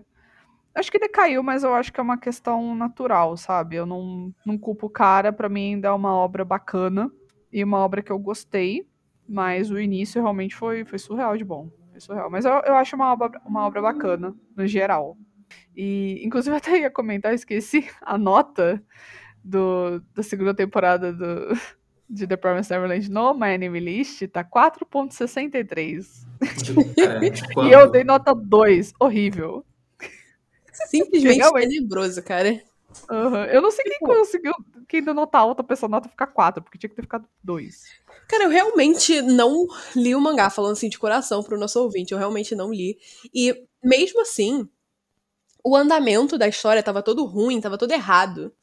[0.76, 3.76] Acho que decaiu, mas eu acho que é uma questão natural, sabe?
[3.76, 7.12] Eu não, não culpo o cara, para mim ainda é uma obra bacana
[7.52, 8.88] e uma obra que eu gostei,
[9.30, 11.70] mas o início realmente foi, foi surreal de bom.
[11.92, 12.30] Foi surreal.
[12.30, 15.16] Mas eu, eu acho uma obra, uma obra bacana, no geral.
[15.76, 18.84] E, inclusive, até ia comentar, esqueci, a nota
[19.44, 21.56] do, da segunda temporada do,
[22.10, 26.06] de The Promised Neverland no My Anime List tá 4.63.
[27.58, 28.94] e eu dei nota 2.
[29.00, 29.66] Horrível.
[30.72, 32.62] Simplesmente tenebroso, cara.
[33.10, 33.46] Uhum.
[33.46, 34.54] Eu não sei quem tipo conseguiu,
[34.88, 37.84] quem deu nota alta pra essa nota ficar 4, porque tinha que ter ficado 2.
[38.28, 42.14] Cara, eu realmente não li o mangá, falando assim de coração pro nosso ouvinte.
[42.14, 42.98] Eu realmente não li.
[43.34, 44.68] E mesmo assim,
[45.64, 48.54] o andamento da história tava todo ruim, tava todo errado.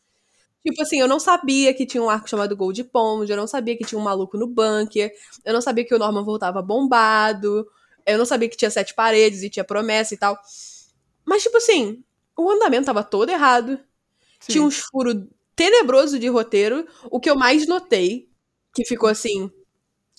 [0.64, 3.77] Tipo assim, eu não sabia que tinha um arco chamado Gold Pond, eu não sabia
[3.77, 5.11] que tinha um maluco no bunker,
[5.44, 7.66] eu não sabia que o Norman voltava bombado,
[8.07, 10.38] eu não sabia que tinha sete paredes e tinha promessa e tal.
[11.25, 12.03] Mas, tipo assim,
[12.37, 13.79] o andamento tava todo errado.
[14.40, 14.53] Sim.
[14.53, 15.16] Tinha uns furos
[15.55, 16.87] tenebroso de roteiro.
[17.11, 18.29] O que eu mais notei,
[18.75, 19.51] que ficou assim,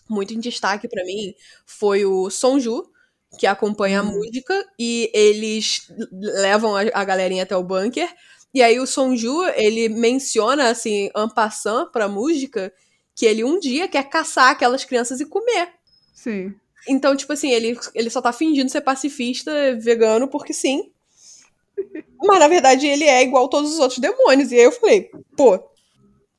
[0.09, 1.33] muito em destaque para mim,
[1.65, 2.89] foi o Sonju,
[3.37, 4.11] que acompanha a uhum.
[4.11, 8.09] música, e eles levam a, a galerinha até o bunker.
[8.53, 12.73] E aí o Sonju, ele menciona, assim, en passant pra música,
[13.15, 15.69] que ele um dia quer caçar aquelas crianças e comer.
[16.13, 16.53] Sim.
[16.87, 20.91] Então, tipo assim, ele, ele só tá fingindo ser pacifista, vegano, porque sim.
[22.19, 24.51] Mas na verdade ele é igual todos os outros demônios.
[24.51, 25.59] E aí eu falei, pô,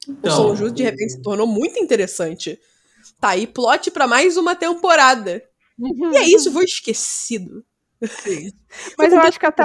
[0.08, 2.58] então, o Som Justo de repente se tornou muito interessante.
[3.20, 5.42] Tá aí plot para mais uma temporada.
[5.78, 6.12] Uhum.
[6.12, 7.64] E é isso, vou esquecido.
[8.02, 8.50] Sim.
[8.98, 9.64] Mas eu acho que até,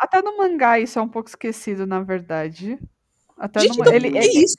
[0.00, 2.78] até no mangá isso é um pouco esquecido, na verdade.
[3.36, 4.56] Até Gente, no, então, ele, é isso.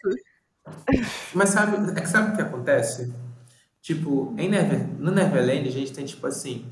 [1.34, 3.12] Mas sabe, é que sabe o que acontece?
[3.82, 6.72] Tipo, em Never, no Neverland a gente tem tipo assim,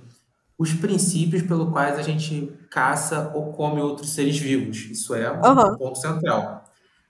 [0.58, 4.78] os princípios pelo quais a gente caça ou come outros seres vivos.
[4.78, 5.78] Isso é um uhum.
[5.78, 6.64] ponto central.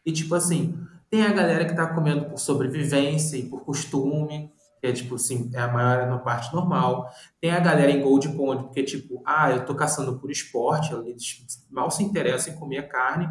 [0.05, 4.87] E tipo assim, tem a galera que está comendo por sobrevivência e por costume, que
[4.87, 7.09] é tipo assim, é a maior na parte normal.
[7.39, 11.65] Tem a galera em Gold Pond, porque tipo, ah, eu tô caçando por esporte, eles
[11.69, 13.27] mal se interessam em comer carne.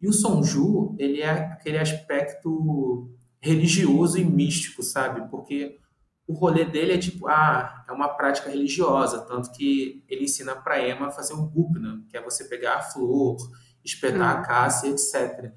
[0.00, 5.28] E o Sonju, ele é aquele aspecto religioso e místico, sabe?
[5.30, 5.78] Porque
[6.26, 10.86] o rolê dele é tipo, ah, é uma prática religiosa, tanto que ele ensina para
[10.86, 13.36] Emma a fazer um gupna, que é você pegar a flor,
[13.84, 14.40] espetar hum.
[14.40, 15.52] a caça, etc.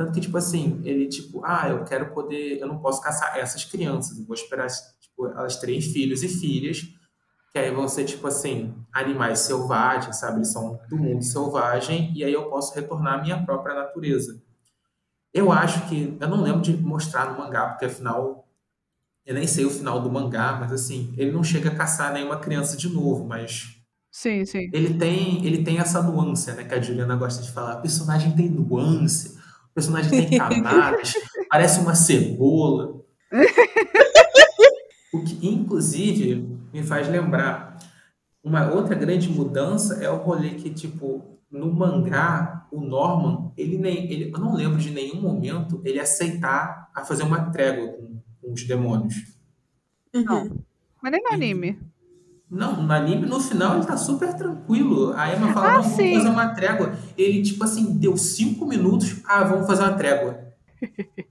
[0.00, 3.66] Tanto que, tipo assim, ele, tipo, ah, eu quero poder, eu não posso caçar essas
[3.66, 4.66] crianças, eu vou esperar,
[4.98, 6.88] tipo, elas terem filhos e filhas,
[7.52, 10.38] que aí vão ser, tipo assim, animais selvagens, sabe?
[10.38, 14.42] Eles são do mundo selvagem, e aí eu posso retornar à minha própria natureza.
[15.34, 18.48] Eu acho que, eu não lembro de mostrar no mangá, porque afinal
[19.26, 22.38] eu nem sei o final do mangá, mas assim, ele não chega a caçar nenhuma
[22.38, 23.76] criança de novo, mas.
[24.10, 24.70] Sim, sim.
[24.72, 26.64] Ele tem, ele tem essa nuance, né?
[26.64, 27.76] Que a Juliana gosta de falar.
[27.76, 29.38] O personagem tem nuance,
[29.70, 31.12] o personagem tem camadas,
[31.48, 33.00] parece uma cebola.
[35.12, 37.78] o que, inclusive, me faz lembrar.
[38.42, 44.10] Uma outra grande mudança é o rolê que, tipo, no mangá, o Norman, ele nem.
[44.10, 48.52] Ele, eu não lembro de nenhum momento ele aceitar a fazer uma trégua com com
[48.52, 49.14] os demônios.
[50.12, 50.64] Não.
[51.00, 51.78] Mas nem no anime.
[52.50, 55.12] Não, no anime, no final, ele tá super tranquilo.
[55.14, 56.94] A Emma fala, ah, não, vamos fazer uma trégua.
[57.16, 60.52] Ele, tipo assim, deu cinco minutos, ah, vamos fazer uma trégua.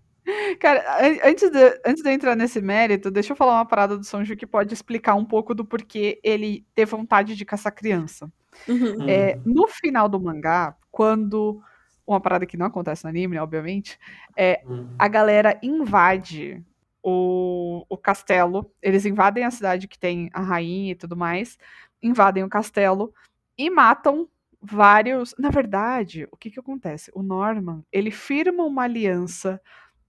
[0.59, 0.83] Cara,
[1.25, 4.45] antes de, antes de entrar nesse mérito, deixa eu falar uma parada do Sonju que
[4.45, 8.31] pode explicar um pouco do porquê ele ter vontade de caçar criança.
[8.67, 9.09] Uhum.
[9.09, 11.61] É, no final do mangá, quando.
[12.07, 13.99] Uma parada que não acontece no anime, né, obviamente,
[14.35, 14.89] é, uhum.
[14.97, 16.65] a galera invade
[17.03, 18.71] o, o castelo.
[18.81, 21.57] Eles invadem a cidade que tem a rainha e tudo mais,
[22.01, 23.13] invadem o castelo
[23.57, 24.27] e matam
[24.61, 25.33] vários.
[25.37, 27.11] Na verdade, o que que acontece?
[27.13, 29.61] O Norman ele firma uma aliança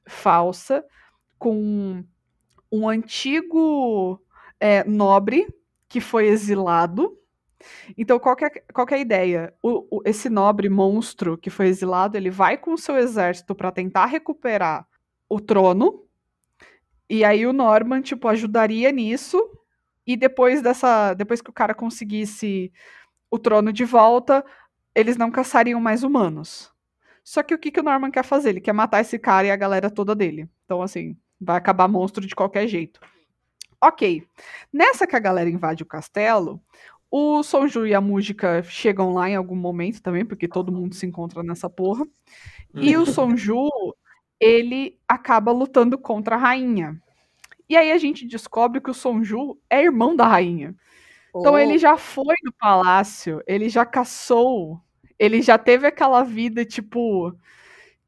[0.06, 0.84] falsa
[1.38, 2.04] com
[2.70, 4.20] um antigo
[4.58, 5.46] é, nobre
[5.88, 7.16] que foi exilado.
[7.96, 9.54] Então, qual é, qual é a ideia?
[9.62, 13.72] O, o, esse nobre monstro que foi exilado, ele vai com o seu exército para
[13.72, 14.86] tentar recuperar
[15.28, 16.04] o trono
[17.10, 19.36] e aí o Norman, tipo, ajudaria nisso.
[20.06, 21.12] E depois dessa.
[21.12, 22.72] Depois que o cara conseguisse
[23.28, 24.44] o trono de volta,
[24.94, 26.72] eles não caçariam mais humanos.
[27.24, 28.50] Só que o que, que o Norman quer fazer?
[28.50, 30.48] Ele quer matar esse cara e a galera toda dele.
[30.64, 33.00] Então, assim, vai acabar monstro de qualquer jeito.
[33.82, 34.24] Ok.
[34.72, 36.62] Nessa que a galera invade o castelo,
[37.10, 41.06] o Sonju e a Música chegam lá em algum momento também, porque todo mundo se
[41.06, 42.06] encontra nessa porra.
[42.74, 43.68] E o Sonju,
[44.40, 47.00] ele acaba lutando contra a rainha.
[47.68, 50.74] E aí a gente descobre que o Sonju é irmão da rainha.
[51.36, 51.58] Então Oh.
[51.58, 54.80] ele já foi no palácio, ele já caçou,
[55.18, 57.34] ele já teve aquela vida, tipo,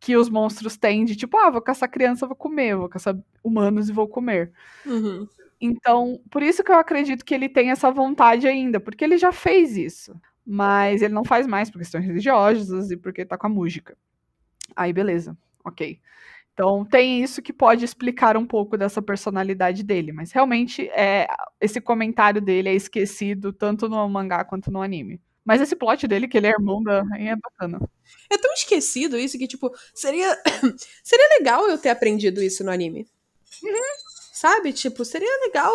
[0.00, 3.88] que os monstros têm de tipo, ah, vou caçar criança, vou comer, vou caçar humanos
[3.88, 4.52] e vou comer.
[4.86, 5.28] Uhum.
[5.60, 9.32] Então, por isso que eu acredito que ele tem essa vontade ainda, porque ele já
[9.32, 10.14] fez isso.
[10.46, 13.96] Mas ele não faz mais por questões religiosas e porque tá com a música.
[14.76, 16.00] Aí, beleza, ok.
[16.52, 21.26] Então, tem isso que pode explicar um pouco dessa personalidade dele, mas realmente é,
[21.60, 25.20] esse comentário dele é esquecido tanto no mangá quanto no anime.
[25.44, 27.80] Mas esse plot dele, que ele é irmão da rainha, é bacana.
[28.30, 30.38] É tão esquecido isso que, tipo, seria.
[31.02, 33.08] seria legal eu ter aprendido isso no anime.
[34.32, 34.72] Sabe?
[34.72, 35.72] Tipo, seria legal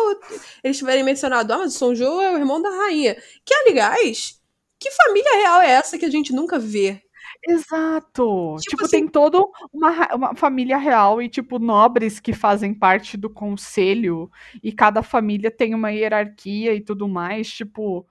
[0.62, 3.14] eles tiverem mencionado, ah, mas o Sonjo é o irmão da rainha.
[3.44, 4.40] Que, aliás,
[4.78, 7.02] que família real é essa que a gente nunca vê?
[7.46, 8.56] Exato!
[8.60, 9.38] Tipo Tipo, assim- tem toda
[9.72, 14.30] uma, uma família real e, tipo, nobres que fazem parte do conselho
[14.62, 17.48] e cada família tem uma hierarquia e tudo mais.
[17.50, 18.06] Tipo,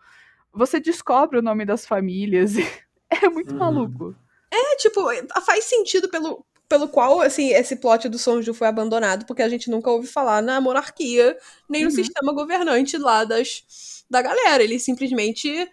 [0.54, 2.62] você descobre o nome das famílias e
[3.12, 3.60] é muito Uhum.
[3.60, 4.16] maluco.
[4.52, 5.02] É, tipo,
[5.46, 9.70] faz sentido pelo, pelo qual, assim, esse plot do Sonju foi abandonado, porque a gente
[9.70, 11.38] nunca ouve falar na monarquia,
[11.70, 11.96] nem no Uhum.
[11.96, 14.64] sistema governante lá das, da galera.
[14.64, 15.70] Eles simplesmente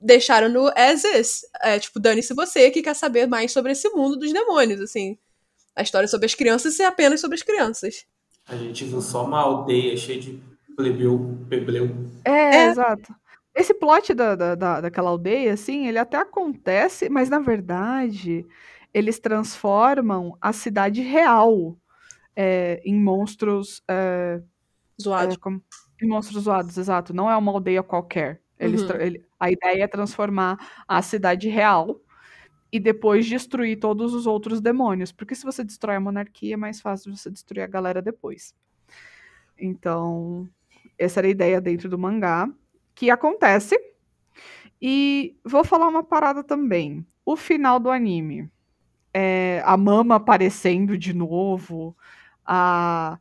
[0.00, 1.42] deixaram no as is.
[1.62, 5.16] É, tipo, dane-se você que quer saber mais sobre esse mundo dos demônios, assim.
[5.76, 8.04] A história sobre as crianças é apenas sobre as crianças.
[8.48, 10.42] A gente viu só uma aldeia cheia de
[10.76, 11.88] plebeu, plebeu.
[12.24, 12.66] É, É.
[12.66, 13.14] exato.
[13.54, 18.46] Esse plot da, da, da- daquela aldeia, assim, ele até acontece, mas na verdade
[18.94, 21.76] eles transformam a cidade real
[22.34, 23.82] é, em monstros.
[23.88, 24.40] é,
[25.00, 25.34] Zoado.
[25.34, 25.62] É, como-
[26.02, 27.12] em monstros zoados, exato.
[27.14, 28.40] Não é uma aldeia qualquer.
[28.60, 29.00] Eles Uhum.
[29.00, 32.00] ele- a ideia é transformar a cidade real
[32.70, 35.10] e depois destruir todos os outros demônios.
[35.10, 38.54] Porque se você destrói a monarquia, é mais fácil você destruir a galera depois.
[39.58, 40.48] Então,
[40.98, 42.48] essa era a ideia dentro do mangá,
[42.94, 43.76] que acontece.
[44.80, 47.06] E vou falar uma parada também.
[47.24, 48.50] O final do anime.
[49.12, 51.96] É, a mama aparecendo de novo.
[52.46, 53.18] A,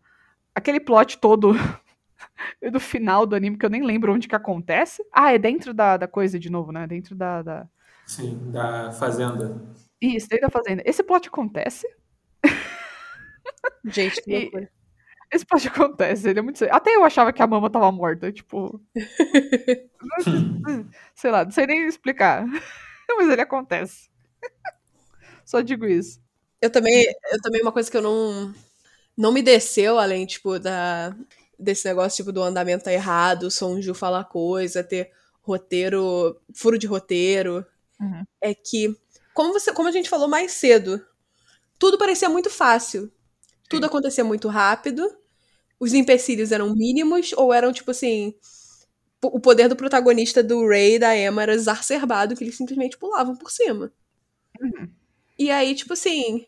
[0.53, 1.51] aquele plot todo
[2.71, 5.03] do final do anime, que eu nem lembro onde que acontece.
[5.13, 6.87] Ah, é dentro da, da coisa de novo, né?
[6.87, 7.41] Dentro da.
[7.41, 7.67] da...
[8.05, 9.61] Sim, da fazenda.
[10.01, 10.83] Isso, dentro da fazenda.
[10.85, 11.87] Esse plot acontece.
[13.85, 14.69] Gente, que E- loucura.
[15.31, 16.63] Esse plot acontece, ele é muito.
[16.71, 18.81] Até eu achava que a mama tava morta, tipo.
[21.15, 22.45] sei lá, não sei nem explicar.
[23.17, 24.09] Mas ele acontece.
[25.45, 26.19] Só digo isso.
[26.61, 28.53] Eu também, eu também, uma coisa que eu não,
[29.17, 31.15] não me desceu, além, tipo, da,
[31.59, 36.87] desse negócio, tipo, do andamento tá errado, o Sonju falar coisa, ter roteiro, furo de
[36.87, 37.65] roteiro,
[37.99, 38.23] Uhum.
[38.41, 38.95] é que,
[39.33, 41.05] como, você, como a gente falou mais cedo,
[41.77, 43.11] tudo parecia muito fácil.
[43.69, 45.15] Tudo acontecia muito rápido,
[45.79, 48.33] os empecilhos eram mínimos, ou eram, tipo assim,
[49.21, 53.35] o poder do protagonista do Ray e da Emma era exacerbado, que eles simplesmente pulavam
[53.35, 53.91] por cima.
[54.61, 54.89] Uhum.
[55.37, 56.45] E aí, tipo assim,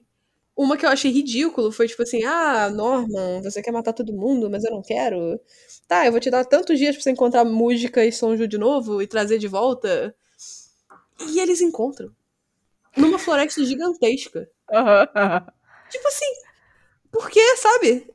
[0.62, 4.50] uma que eu achei ridículo foi tipo assim: ah, Norman, você quer matar todo mundo,
[4.50, 5.40] mas eu não quero.
[5.88, 9.02] Tá, eu vou te dar tantos dias pra você encontrar música e Sonju de novo
[9.02, 10.16] e trazer de volta.
[11.20, 12.12] E eles encontram.
[12.98, 14.50] Numa floresta gigantesca.
[15.90, 16.26] Tipo assim,
[17.12, 18.08] por que, sabe?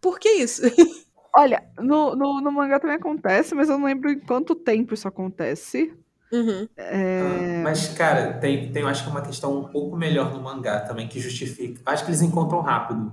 [0.00, 0.62] Por que isso?
[1.36, 5.08] Olha, no, no, no mangá também acontece, mas eu não lembro em quanto tempo isso
[5.08, 5.94] acontece.
[6.32, 6.68] Uhum.
[6.76, 7.62] É...
[7.62, 10.80] Mas, cara, tem, tem, eu acho que é uma questão um pouco melhor no mangá
[10.80, 11.80] também, que justifica.
[11.86, 13.12] Acho que eles encontram rápido.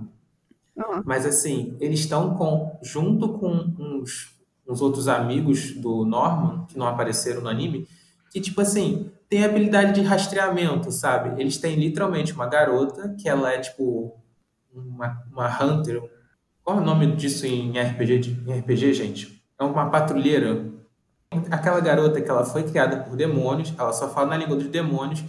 [0.77, 3.47] ah, Mas assim, eles estão com junto com
[3.79, 4.33] uns,
[4.67, 7.87] uns outros amigos do Norman, que não apareceram no anime,
[8.31, 11.39] que tipo assim, tem habilidade de rastreamento, sabe?
[11.41, 14.15] Eles têm literalmente uma garota, que ela é tipo
[14.73, 16.01] uma, uma hunter.
[16.63, 19.43] Qual é o nome disso em RPG, de- em RPG, gente?
[19.59, 20.72] É uma patrulheira.
[21.51, 25.23] Aquela garota que ela foi criada por demônios, ela só fala na língua dos demônios,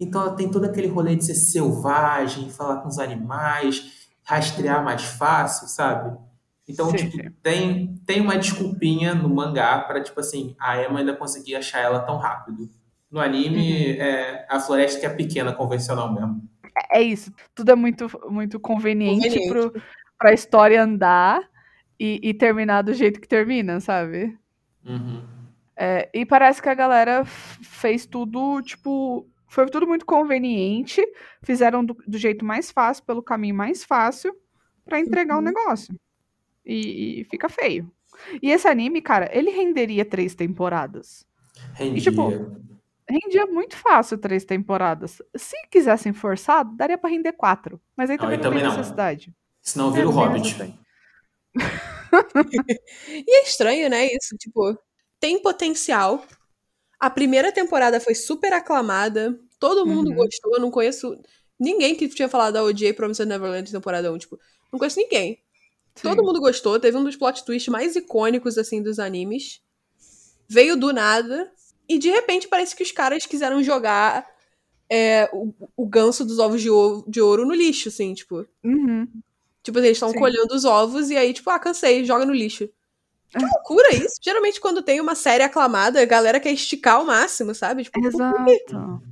[0.00, 5.02] então ela tem todo aquele rolê de ser selvagem, falar com os animais, rastrear mais
[5.02, 6.16] fácil, sabe?
[6.68, 7.30] Então, Sim, tipo, sim.
[7.42, 12.00] tem, tem uma desculpinha no mangá para tipo assim, a Emma ainda conseguir achar ela
[12.00, 12.68] tão rápido.
[13.10, 14.02] No anime, Uhum.
[14.02, 16.42] é a floresta que é pequena, convencional mesmo.
[16.92, 17.32] É isso.
[17.54, 19.48] Tudo é muito, muito conveniente, Conveniente.
[19.72, 19.82] Pro,
[20.18, 21.40] pra história andar
[21.98, 24.38] e, e terminar do jeito que termina, sabe?
[24.84, 25.22] Uhum.
[25.80, 29.26] É, e parece que a galera fez tudo, tipo.
[29.50, 31.00] Foi tudo muito conveniente.
[31.42, 34.34] Fizeram do, do jeito mais fácil, pelo caminho mais fácil,
[34.84, 35.44] pra entregar o Uhum.
[35.44, 35.94] negócio.
[36.66, 37.90] E, e fica feio.
[38.42, 41.24] E esse anime, cara, ele renderia três temporadas.
[41.74, 42.02] Rendia.
[42.02, 42.28] tipo,
[43.08, 45.22] Rendia muito fácil três temporadas.
[45.34, 47.80] Se quisessem forçar, daria pra render quatro.
[47.96, 48.76] Mas aí Não, também não, tem também não.
[48.76, 49.32] necessidade.
[49.62, 50.56] Senão É, vira o não Hobbit.
[53.08, 54.06] E é estranho, né?
[54.06, 54.78] Isso, tipo,
[55.20, 56.24] tem potencial.
[57.00, 59.38] A primeira temporada foi super aclamada.
[59.58, 60.16] Todo mundo Uhum.
[60.16, 60.54] gostou.
[60.54, 61.16] Eu não conheço
[61.58, 64.18] ninguém que tinha falado da OJ Promised Neverland temporada 1.
[64.18, 64.38] Tipo,
[64.72, 65.40] não conheço ninguém.
[66.00, 66.26] Todo Sim.
[66.26, 66.78] mundo gostou.
[66.78, 69.60] Teve um dos plot twists mais icônicos, assim, dos animes.
[70.48, 71.50] Veio do nada.
[71.88, 74.26] E de repente parece que os caras quiseram jogar
[74.90, 78.46] é, o, o ganso dos ovos de, o- de ouro no lixo, assim, tipo.
[78.64, 79.06] Uhum.
[79.62, 82.68] Tipo, eles estão colhendo os ovos e aí, tipo, ah, cansei, joga no lixo.
[83.30, 84.16] Que loucura isso.
[84.22, 87.84] Geralmente, quando tem uma série aclamada, a galera quer esticar ao máximo, sabe?
[87.84, 89.02] Tipo, Exato.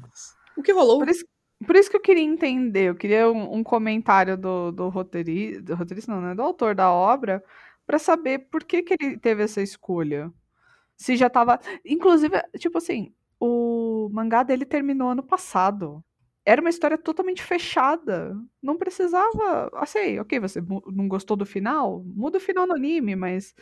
[0.57, 0.98] o que rolou?
[0.98, 1.24] Por isso,
[1.66, 5.74] por isso que eu queria entender, eu queria um, um comentário do, do roteirista, do
[5.74, 6.35] roteirista não, né?
[6.35, 7.42] Do autor da obra,
[7.87, 10.33] pra saber por que, que ele teve essa escolha.
[10.96, 11.61] Se já tava.
[11.85, 16.02] Inclusive, tipo assim, o mangá dele terminou ano passado.
[16.44, 18.35] Era uma história totalmente fechada.
[18.62, 19.70] Não precisava.
[19.74, 22.02] Assim, ok, você não gostou do final?
[22.05, 23.55] Muda o final no anime, mas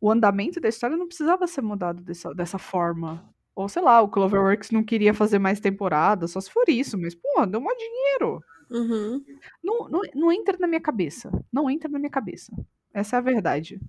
[0.00, 3.24] o andamento da história não precisava ser mudado dessa, dessa forma.
[3.54, 7.14] Ou sei lá, o Cloverworks não queria fazer mais temporada, só se for isso, mas,
[7.14, 8.40] pô, deu mó dinheiro.
[8.70, 9.24] Uhum.
[9.64, 11.30] Não, não, não entra na minha cabeça.
[11.52, 12.52] Não entra na minha cabeça.
[12.94, 13.80] Essa é a verdade.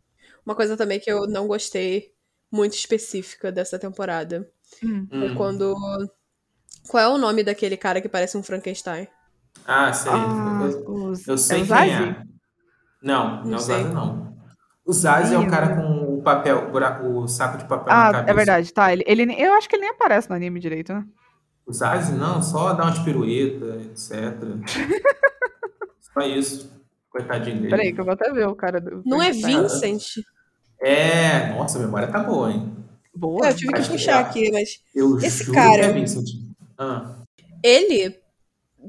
[0.45, 2.11] Uma coisa também que eu não gostei
[2.51, 4.49] muito específica dessa temporada
[4.83, 5.05] Hum.
[5.09, 5.35] foi Hum.
[5.35, 5.75] quando.
[6.89, 9.07] Qual é o nome daquele cara que parece um Frankenstein?
[9.65, 10.11] Ah, sei.
[10.13, 12.23] Ah, Eu, os, eu sei é quem é.
[13.01, 13.75] Não, não, Não é o sei.
[13.77, 14.37] Zazie, não.
[14.85, 16.69] O Zazie é o cara com o papel,
[17.03, 18.31] o, saco de papel na Ah, cabeça.
[18.31, 18.91] é verdade, tá.
[18.93, 21.05] Ele, ele, eu acho que ele nem aparece no anime direito, né?
[21.65, 24.37] O Zazie, não, só dá umas piruetas, etc.
[26.13, 26.71] só isso.
[27.09, 27.69] Coitadinho dele.
[27.69, 29.01] Peraí, que eu vou até ver o cara do.
[29.05, 29.31] Não é.
[29.31, 30.23] Vincent?
[30.81, 32.71] É, nossa, a memória tá boa, hein?
[33.15, 33.47] Boa.
[33.47, 34.21] É, eu tive que Acho puxar é.
[34.21, 34.79] aqui, mas.
[34.95, 36.25] Eu Esse juro cara- que é Vincent.
[36.77, 37.23] Ah,
[37.63, 38.15] Ele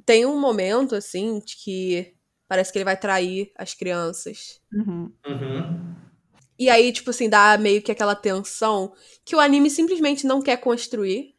[0.07, 2.15] tem um momento, assim, de que
[2.49, 4.61] parece que ele vai trair as crianças.
[4.73, 5.13] Uhum.
[5.27, 5.95] uhum.
[6.61, 8.93] E aí, tipo assim, dá meio que aquela tensão
[9.25, 11.35] que o anime simplesmente não quer construir.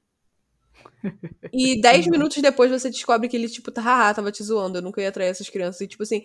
[1.54, 4.82] E dez minutos depois você descobre que ele, tipo, tá, haha, tava te zoando, eu
[4.82, 5.82] nunca ia atrair essas crianças.
[5.82, 6.24] E, tipo assim,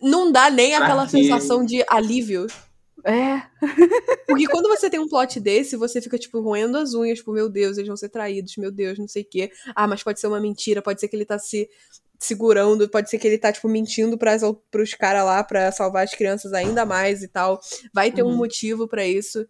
[0.00, 1.10] não dá nem aquela quê?
[1.10, 2.46] sensação de alívio.
[3.04, 3.42] É.
[4.26, 7.48] Porque quando você tem um plot desse, você fica, tipo, roendo as unhas, tipo, meu
[7.48, 9.50] Deus, eles vão ser traídos, meu Deus, não sei o quê.
[9.74, 11.68] Ah, mas pode ser uma mentira, pode ser que ele tá se
[12.24, 16.14] segurando, pode ser que ele tá, tipo, mentindo pras, pros caras lá pra salvar as
[16.14, 17.60] crianças ainda mais e tal.
[17.92, 18.36] Vai ter um Uhum.
[18.36, 19.46] motivo pra isso.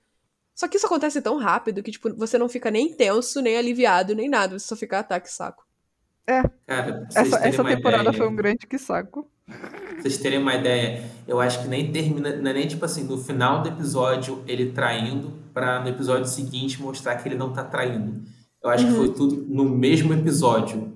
[0.55, 4.15] Só que isso acontece tão rápido que, tipo, você não fica nem tenso, nem aliviado,
[4.15, 4.59] nem nada.
[4.59, 5.65] Você só fica, ah, tá, que saco.
[6.27, 9.29] Cara, pra vocês Essa, essa temporada ideia, foi um grande que saco.
[9.47, 13.03] pra vocês terem uma ideia, eu acho que nem termina, não é nem tipo assim,
[13.05, 17.65] no final do episódio ele traindo, pra no episódio seguinte mostrar que ele não tá
[17.65, 18.23] traindo.
[18.63, 18.97] Eu acho que Uhum.
[18.99, 20.93] foi tudo no mesmo episódio.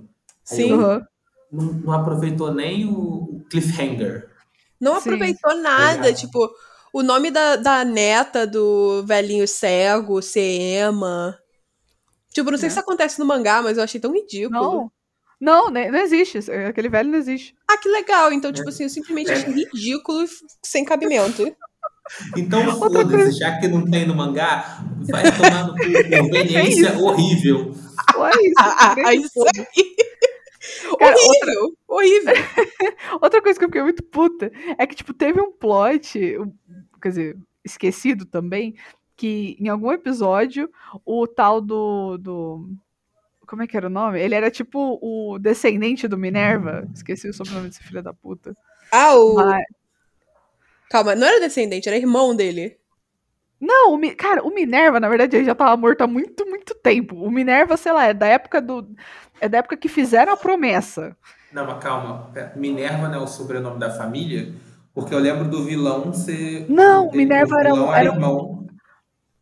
[0.51, 0.71] Aí Sim.
[0.71, 1.05] eu- Uhum.
[1.53, 4.29] Não, não aproveitou nem o cliffhanger.
[4.81, 4.99] Não Sim.
[5.11, 6.27] aproveitou nada, Exato.
[6.27, 6.51] tipo,
[6.93, 10.41] o nome da, da neta do velhinho cego, ser
[10.89, 11.39] Emma.
[12.33, 12.71] Tipo, não sei É.
[12.71, 14.61] se isso acontece no mangá, mas eu achei tão ridículo.
[14.61, 14.93] Não.
[15.39, 16.39] Não, nem- não existe.
[16.69, 17.55] Aquele velho não existe.
[17.71, 18.33] Ah, que legal.
[18.33, 18.55] Então, É.
[18.55, 20.29] tipo assim, eu simplesmente achei ridículo e
[20.65, 21.43] sem cabimento.
[22.37, 24.79] Então foda-se, já que não tem no mangá,
[25.11, 25.81] vai tomar no cu,
[26.31, 27.75] conveniência horrível.
[28.15, 28.55] Só isso.
[28.59, 29.97] Ah, ah, isso aí.
[30.99, 32.35] Cara, horrível, horrível.
[33.21, 36.37] Outra coisa que eu fiquei muito puta é que, tipo, teve um plot,
[37.01, 38.75] quer dizer, esquecido também,
[39.17, 40.71] que em algum episódio
[41.05, 42.19] o tal do.
[42.19, 42.69] do
[43.47, 44.21] como é que era o nome?
[44.21, 46.89] Ele era tipo o descendente do Minerva.
[46.93, 48.53] Esqueci o sobrenome desse filho da puta.
[48.91, 49.35] Ah, o.
[49.35, 49.65] Mas-
[50.91, 52.79] Calma, não era descendente, era irmão dele.
[53.61, 56.75] Não, o Mi- cara, o Minerva, na verdade, ele já tava morto há muito, muito
[56.75, 57.17] tempo.
[57.17, 58.87] O Minerva, sei lá, é da época do.
[59.41, 61.17] É da época que fizeram a promessa.
[61.53, 62.31] Não, mas calma.
[62.57, 64.53] Minerva não é o sobrenome da família?
[64.95, 66.67] Porque eu lembro do vilão ser.
[66.69, 68.67] Não, ele- Minerva o era vilão um- era um- irmão.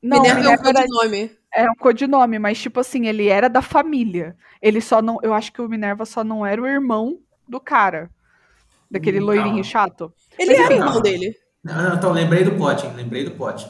[0.03, 1.38] Não, Minerva é um Minerva era, codinome.
[1.55, 4.36] era um codinome, mas tipo assim, ele era da família.
[4.61, 5.18] Ele só não.
[5.22, 7.18] Eu acho que o Minerva só não era o irmão
[7.49, 8.11] do cara.
[8.91, 10.12] Daquele Hum, loirinho chato.
[10.38, 10.74] Ele Mas era enfim.
[10.74, 11.36] irmão dele.
[11.64, 12.93] Não, não, então lembrei do plot, hein?
[12.95, 13.68] Lembrei do plot.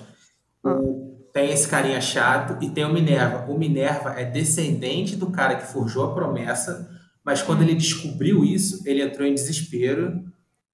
[0.64, 0.74] Ah.
[0.74, 3.50] O- tem esse carinha chato e tem o Minerva.
[3.50, 6.88] O Minerva é descendente do cara que forjou a promessa,
[7.24, 10.22] mas quando ele descobriu isso, ele entrou em desespero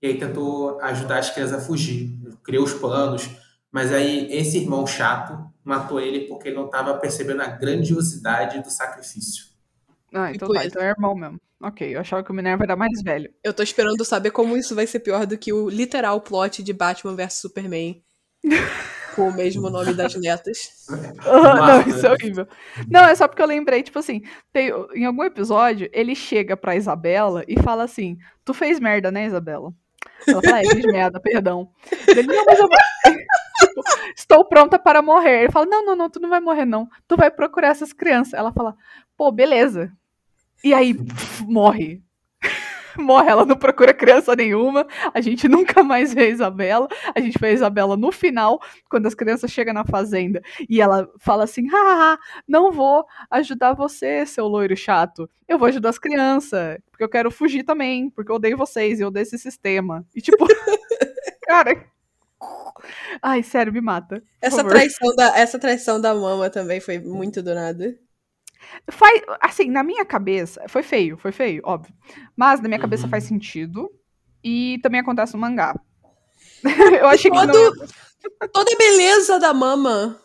[0.02, 2.10] e aí tentou ajudar as crianças a fugir.
[2.44, 3.30] Criou os planos,
[3.72, 8.70] mas aí esse irmão chato matou ele porque ele não estava percebendo a grandiosidade do
[8.70, 9.44] sacrifício.
[10.12, 11.40] Ah, então tá, então é irmão mesmo.
[11.62, 13.30] Ok, eu achava que o Minerva era mais velho.
[13.44, 16.72] Eu tô esperando saber como isso vai ser pior do que o literal plot de
[16.74, 18.02] Batman vs Superman.
[19.20, 20.86] com o mesmo nome das netas.
[20.88, 22.48] não, isso é horrível.
[22.88, 26.74] Não, é só porque eu lembrei, tipo assim, tem, em algum episódio, ele chega pra
[26.74, 28.16] Isabela e fala assim:
[28.46, 29.74] Tu fez merda, né, Isabela?
[30.26, 31.68] Ela fala, é, fiz merda, perdão.
[32.08, 32.68] Ele, não, mas eu
[33.60, 33.82] tipo,
[34.16, 35.42] estou pronta para morrer.
[35.42, 36.88] Ele fala, não, não, não, tu não vai morrer, não.
[37.06, 38.32] Tu vai procurar essas crianças.
[38.32, 38.74] Ela fala,
[39.16, 39.92] pô, beleza.
[40.64, 42.02] E aí, pff, morre.
[43.04, 44.86] morre, ela não procura criança nenhuma.
[45.12, 46.88] A gente nunca mais vê a Isabela.
[47.14, 51.08] A gente vê a Isabela no final, quando as crianças chegam na fazenda e ela
[51.18, 55.28] fala assim: ah, não vou ajudar você, seu loiro chato.
[55.48, 59.08] Eu vou ajudar as crianças, porque eu quero fugir também, porque eu odeio vocês, eu
[59.08, 60.04] odeio esse sistema.
[60.14, 60.46] E tipo,
[61.46, 61.84] cara.
[63.20, 64.22] Ai, sério, me mata.
[64.40, 67.94] Essa traição, da, essa traição da mama também foi muito do nada.
[68.90, 71.94] Faz, assim, na minha cabeça, foi feio, foi feio, óbvio.
[72.36, 72.82] Mas na minha uhum.
[72.82, 73.90] cabeça faz sentido.
[74.42, 75.78] E também acontece no mangá.
[77.00, 78.48] Eu achei Todo, que não...
[78.52, 80.18] Toda a beleza da mama,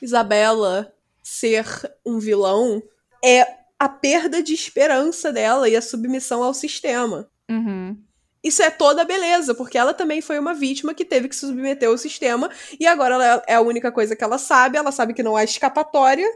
[0.00, 1.66] Isabela, ser
[2.04, 2.82] um vilão,
[3.24, 3.46] é
[3.78, 7.28] a perda de esperança dela e a submissão ao sistema.
[7.50, 7.96] Uhum.
[8.42, 11.46] Isso é toda a beleza, porque ela também foi uma vítima que teve que se
[11.46, 15.14] submeter ao sistema, e agora ela é a única coisa que ela sabe, ela sabe
[15.14, 16.26] que não há escapatória,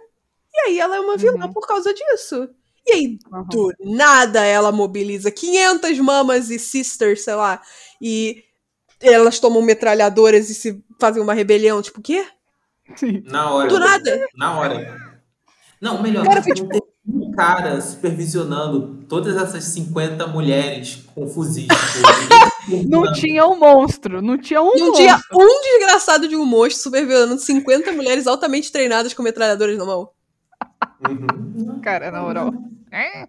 [0.56, 1.52] e aí ela é uma vilã uhum.
[1.52, 2.48] por causa disso.
[2.86, 3.44] E aí, uhum.
[3.48, 7.60] do nada, ela mobiliza 500 mamas e sisters, sei lá,
[8.00, 8.44] e
[9.00, 11.82] elas tomam metralhadoras e se fazem uma rebelião.
[11.82, 12.24] Tipo, o quê?
[12.94, 13.22] Sim.
[13.26, 13.68] Na hora.
[13.68, 14.26] Do nada.
[14.36, 14.96] Na hora.
[15.80, 16.68] Não, melhor, cara, foi, tipo...
[17.06, 21.66] um cara supervisionando todas essas 50 mulheres com fuzis.
[22.88, 24.96] Não tinha um monstro, não tinha um Não monstro.
[24.96, 30.10] tinha um desgraçado de um monstro supervisionando 50 mulheres altamente treinadas com metralhadoras na mão.
[31.00, 31.80] Uhum.
[31.80, 32.52] Cara, na moral.
[32.90, 33.28] É,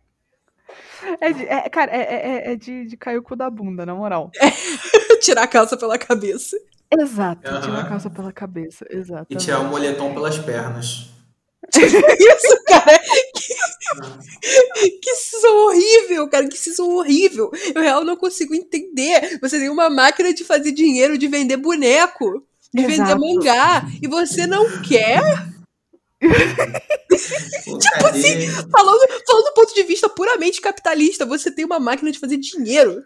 [1.22, 3.96] é de, é, cara, é, é, é de, de cair o cu da bunda, na
[3.96, 4.32] moral.
[5.22, 6.58] tirar a calça pela cabeça.
[6.92, 7.62] Exato, uhum.
[7.62, 9.28] tirar a calça pela cabeça, exato.
[9.30, 11.10] E tirar o moletom pelas pernas.
[11.76, 13.00] Isso, cara.
[13.36, 16.48] Que, que sessão horrível, cara.
[16.48, 17.52] Que sessão horrível.
[17.76, 19.38] Eu real não consigo entender.
[19.42, 22.98] Você tem uma máquina de fazer dinheiro, de vender boneco, de Exato.
[22.98, 25.22] vender mangá, e você não quer
[26.22, 32.20] tipo assim, falando, falando do ponto de vista puramente capitalista, você tem uma máquina de
[32.20, 33.04] fazer dinheiro.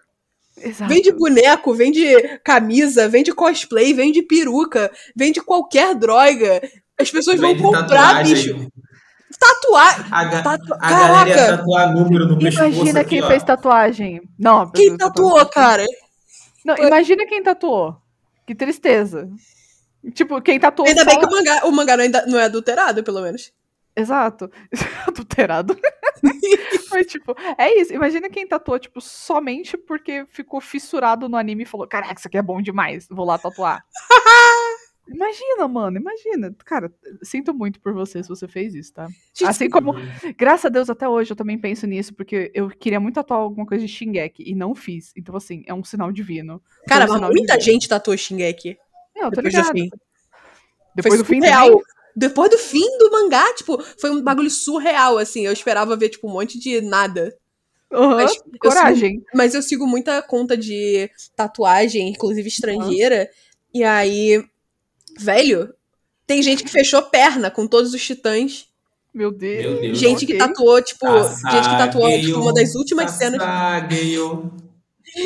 [0.58, 0.94] Exato.
[0.94, 2.06] Vende boneco, vende
[2.44, 6.62] camisa, vende cosplay, vende peruca, vende qualquer droga.
[7.00, 8.36] As pessoas vende vão comprar, tatuagem.
[8.36, 8.72] bicho.
[9.40, 10.08] Tatuar.
[10.12, 10.74] A, Tatu...
[10.80, 12.68] a galera ia tatuar número no pescoço.
[12.68, 13.28] Imagina aqui, quem ó.
[13.28, 14.22] fez tatuagem.
[14.38, 15.86] Não, quem tatuou, cara?
[16.64, 17.96] Não, imagina quem tatuou.
[18.46, 19.30] Que tristeza.
[20.14, 20.88] Tipo, quem tatuou.
[20.88, 21.10] Ainda só...
[21.10, 21.98] bem que o mangá, o mangá
[22.28, 23.54] não é adulterado, pelo menos.
[23.96, 24.50] Exato.
[25.08, 25.78] Adulterado.
[26.90, 27.94] Foi tipo, é isso.
[27.94, 32.38] Imagina quem tatuou, tipo, somente porque ficou fissurado no anime e falou: Caraca, isso aqui
[32.38, 33.84] é bom demais, vou lá tatuar.
[35.08, 36.56] imagina, mano, imagina.
[36.66, 36.92] Cara,
[37.22, 39.08] sinto muito por você se você fez isso, tá?
[39.46, 39.94] Assim como,
[40.38, 43.66] graças a Deus, até hoje eu também penso nisso, porque eu queria muito tatuar alguma
[43.66, 45.12] coisa de Shingeki e não fiz.
[45.18, 46.62] Então, assim, é um sinal divino.
[46.88, 47.62] Cara, um mas muita divino.
[47.62, 48.78] gente tatuou Shingeki.
[49.22, 49.74] Não, tô Depois ligado.
[49.74, 49.90] Do fim.
[50.96, 51.82] Depois foi do fim real.
[52.16, 55.46] Depois do fim do mangá, tipo, foi um bagulho surreal, assim.
[55.46, 57.36] Eu esperava ver, tipo, um monte de nada.
[57.92, 59.16] Uhum, mas coragem.
[59.16, 63.22] Eu sigo, mas eu sigo muita conta de tatuagem, inclusive estrangeira.
[63.22, 63.80] Uhum.
[63.80, 64.44] E aí,
[65.20, 65.74] velho,
[66.26, 68.68] tem gente que fechou perna com todos os titãs.
[69.14, 69.66] Meu Deus.
[69.66, 70.28] Meu Deus gente okay.
[70.28, 71.06] que tatuou, tipo,
[71.52, 73.42] gente que tatuou tipo, uma das últimas cenas.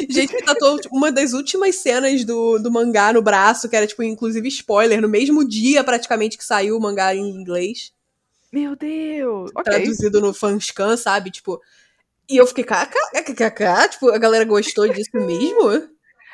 [0.09, 4.01] Gente, que tatuou uma das últimas cenas do, do mangá no braço, que era, tipo,
[4.03, 7.93] inclusive spoiler, no mesmo dia praticamente que saiu o mangá em inglês.
[8.51, 9.51] Meu Deus!
[9.63, 10.27] Traduzido okay.
[10.27, 11.29] no fanscan, sabe?
[11.31, 11.61] Tipo.
[12.27, 15.87] E eu fiquei, kkkkk, tipo, a galera gostou disso mesmo?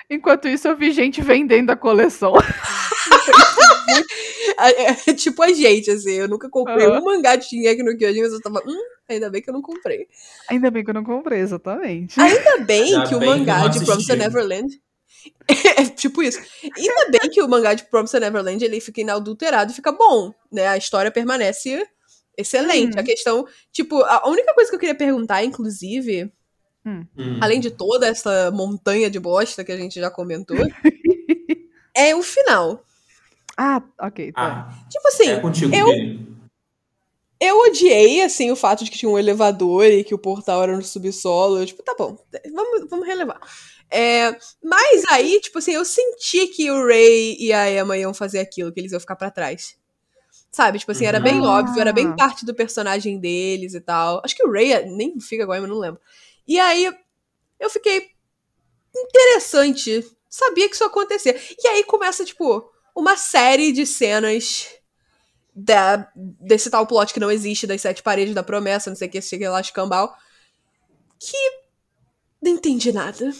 [0.10, 2.34] Enquanto isso, eu vi gente vendendo a coleção.
[5.08, 7.00] é, tipo a gente, assim, eu nunca comprei uhum.
[7.00, 9.62] um mangá de Shingeki no Kyojin, mas eu tava, hum, ainda bem que eu não
[9.62, 10.08] comprei.
[10.50, 12.20] Ainda bem que eu não comprei, exatamente.
[12.20, 14.82] Ainda bem ainda que bem o mangá de Promised Neverland
[15.78, 16.40] é tipo isso.
[16.78, 20.68] Ainda bem que o mangá de Promised Neverland ele fica inadulterado e fica bom, né?
[20.68, 21.86] A história permanece
[22.38, 22.98] excelente.
[22.98, 23.00] Hum.
[23.00, 26.32] A questão, tipo, a única coisa que eu queria perguntar, inclusive,
[26.86, 27.06] hum.
[27.18, 27.40] hum.
[27.42, 30.58] além de toda essa montanha de bosta que a gente já comentou,
[31.96, 32.84] é o final.
[33.64, 34.32] Ah, ok.
[34.32, 34.42] Tá.
[34.42, 35.88] Ah, tipo assim, é contigo, eu,
[37.40, 40.76] eu odiei, assim, o fato de que tinha um elevador e que o portal era
[40.76, 41.60] no subsolo.
[41.60, 42.18] Eu, tipo, tá bom,
[42.56, 43.40] vamos, vamos relevar.
[43.92, 48.40] É, mas aí, tipo assim, eu senti que o Ray e a Emma iam fazer
[48.40, 49.78] aquilo, que eles iam ficar para trás.
[50.52, 50.80] Sabe?
[50.80, 51.60] Tipo assim, era bem ah.
[51.60, 54.24] óbvio, era bem parte do personagem deles e tal.
[54.26, 56.02] Acho que o Ray nem fica com a Emma, não lembro.
[56.48, 56.92] E aí
[57.60, 58.08] eu fiquei
[58.96, 60.04] interessante.
[60.28, 61.56] Sabia que isso ia acontecer.
[61.64, 64.68] E aí começa, tipo, uma série de cenas
[65.56, 69.12] da, desse tal plot que não existe, das sete paredes da promessa, não sei o
[69.12, 70.14] que, sei lá, escambau.
[71.20, 71.38] Que
[72.42, 73.32] não entendi nada.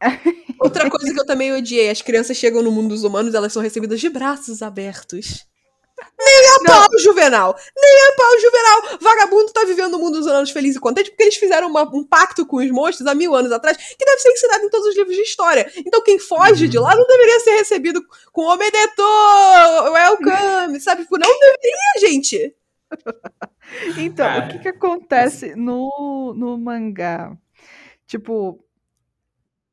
[0.60, 3.62] Outra coisa que eu também odiei: as crianças chegam no mundo dos humanos, elas são
[3.62, 5.46] recebidas de braços abertos.
[6.62, 7.56] Nem a pau, Juvenal!
[7.76, 8.98] Nem a pau, Juvenal!
[9.00, 12.04] Vagabundo tá vivendo o mundo dos anos feliz e contente porque eles fizeram uma, um
[12.04, 14.96] pacto com os monstros há mil anos atrás que deve ser ensinado em todos os
[14.96, 15.70] livros de história.
[15.76, 18.02] Então quem foge de lá não deveria ser recebido
[18.32, 19.02] com Omedeto!
[19.92, 20.80] Welcome!
[20.80, 21.02] Sabe?
[21.02, 22.54] Tipo, não deveria, gente!
[23.96, 27.34] Então, o que que acontece no, no mangá?
[28.06, 28.62] Tipo,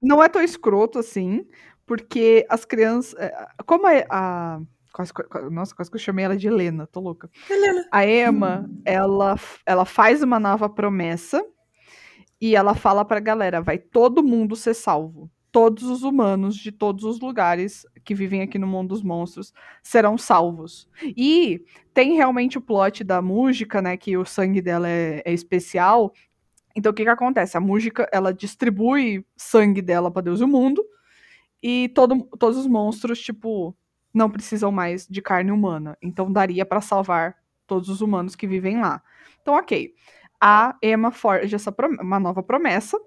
[0.02, 1.46] não é tão escroto assim,
[1.86, 3.20] porque as crianças.
[3.20, 3.92] é, Como a.
[4.10, 4.62] a
[5.00, 7.30] quase, quase- nossa, quase que eu chamei ela de Helena, tô louca.
[7.50, 7.88] Helena.
[7.92, 9.36] A Emma, ela,
[9.66, 11.44] ela faz uma nova promessa
[12.42, 15.30] e ela fala pra galera: vai todo mundo ser salvo.
[15.52, 20.16] Todos os humanos de todos os lugares que vivem aqui no mundo dos monstros serão
[20.16, 20.88] salvos.
[21.18, 23.98] E tem realmente o plot da música, né?
[23.98, 26.14] Que o sangue dela é, é especial.
[26.76, 27.58] Então o que que acontece?
[27.58, 30.86] A música ela distribui sangue dela pra Deus e o mundo.
[31.64, 33.76] E todo, todos os monstros, tipo,
[34.14, 35.98] não precisam mais de carne humana.
[36.02, 37.36] Então daria pra salvar
[37.68, 39.02] todos os humanos que vivem lá.
[39.42, 39.94] Então, ok.
[40.42, 42.98] A Emma forja essa uma nova promessa.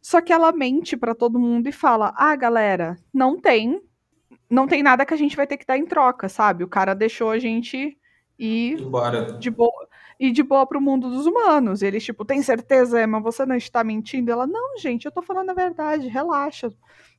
[0.00, 3.80] Só que ela mente pra todo mundo e fala: "Ah, galera, não tem,
[4.50, 6.64] não tem nada que a gente vai ter que dar em troca, sabe?
[6.64, 7.98] O cara deixou a gente
[8.38, 9.32] ir Embora.
[9.38, 9.88] de boa
[10.20, 11.82] e de boa pro mundo dos humanos.
[11.82, 14.30] E eles, tipo, tem certeza, Emma, você não está mentindo?
[14.32, 16.70] Ela, não, gente, eu tô falando a verdade, relaxa.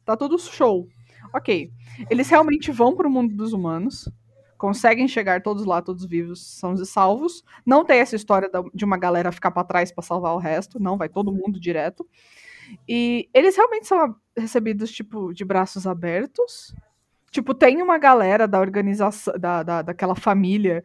[0.05, 0.87] Tá tudo show.
[1.33, 1.71] Ok.
[2.09, 4.09] Eles realmente vão pro mundo dos humanos.
[4.57, 7.43] Conseguem chegar todos lá, todos vivos, são salvos.
[7.65, 10.79] Não tem essa história de uma galera ficar pra trás pra salvar o resto.
[10.79, 12.07] Não, vai todo mundo direto.
[12.87, 16.73] E eles realmente são recebidos, tipo, de braços abertos.
[17.31, 20.83] Tipo, tem uma galera da organização, da, da, daquela família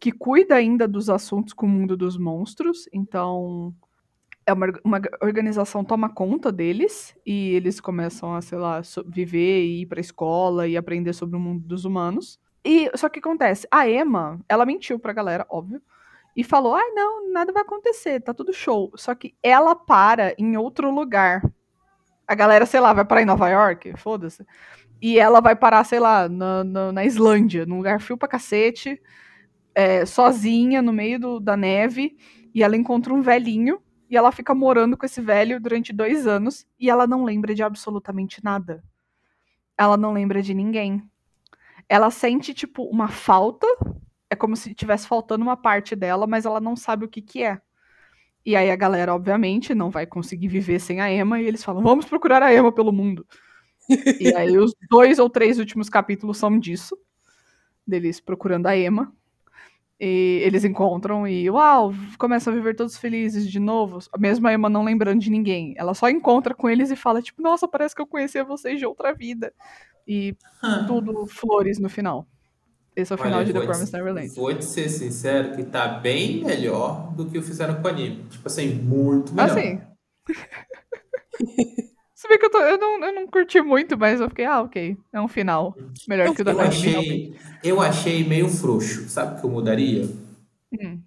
[0.00, 2.88] que cuida ainda dos assuntos com o mundo dos monstros.
[2.92, 3.74] Então,
[4.48, 9.82] é uma, uma organização toma conta deles e eles começam a, sei lá, viver e
[9.82, 12.40] ir pra escola e aprender sobre o mundo dos humanos.
[12.64, 15.80] E só que acontece, a Emma, ela mentiu pra galera, óbvio,
[16.36, 18.90] e falou: "Ai, não, nada vai acontecer, tá tudo show".
[18.96, 21.42] Só que ela para em outro lugar.
[22.26, 24.44] A galera, sei lá, vai parar em Nova York, foda-se.
[25.02, 29.00] E ela vai parar, sei lá, na, na, na Islândia, num lugar frio pra cacete,
[29.74, 32.16] é, sozinha, no meio do- da neve,
[32.54, 36.66] e ela encontra um velhinho, e ela fica morando com esse velho durante dois anos,
[36.78, 38.82] e ela não lembra de absolutamente nada.
[39.76, 41.02] Ela não lembra de ninguém.
[41.88, 43.66] Ela sente, tipo, uma falta,
[44.30, 47.42] é como se tivesse faltando uma parte dela, mas ela não sabe o que que
[47.42, 47.60] é.
[48.44, 51.82] E aí a galera, obviamente, não vai conseguir viver sem a Emma, e eles falam,
[51.82, 53.26] vamos procurar a Emma pelo mundo.
[54.20, 56.96] E aí os dois ou três últimos capítulos são disso.
[57.86, 59.12] Deles procurando a Emma.
[60.00, 63.98] E eles encontram e, uau, começam a viver todos felizes de novo.
[64.16, 65.74] Mesmo a Emma não lembrando de ninguém.
[65.76, 68.86] Ela só encontra com eles e fala, tipo, nossa, parece que eu conhecia vocês de
[68.86, 69.52] outra vida.
[70.06, 70.36] E
[70.86, 72.26] tudo flores no final.
[72.94, 74.34] Esse é o final Olha, de The Promised Neverland.
[74.34, 78.24] Vou te ser sincero que tá bem melhor do que o fizeram com o anime.
[78.30, 79.50] Tipo assim, muito melhor.
[79.50, 79.80] Assim.
[82.28, 84.60] Se bem que eu, tô- eu não, eu não curti muito, mas eu fiquei, ah,
[84.60, 84.98] ok.
[85.10, 85.74] É um final.
[86.06, 86.86] Melhor que o do Eu realmente.
[86.88, 89.08] achei, eu achei meio frouxo.
[89.08, 90.06] Sabe o que eu mudaria?
[90.72, 91.00] Hum.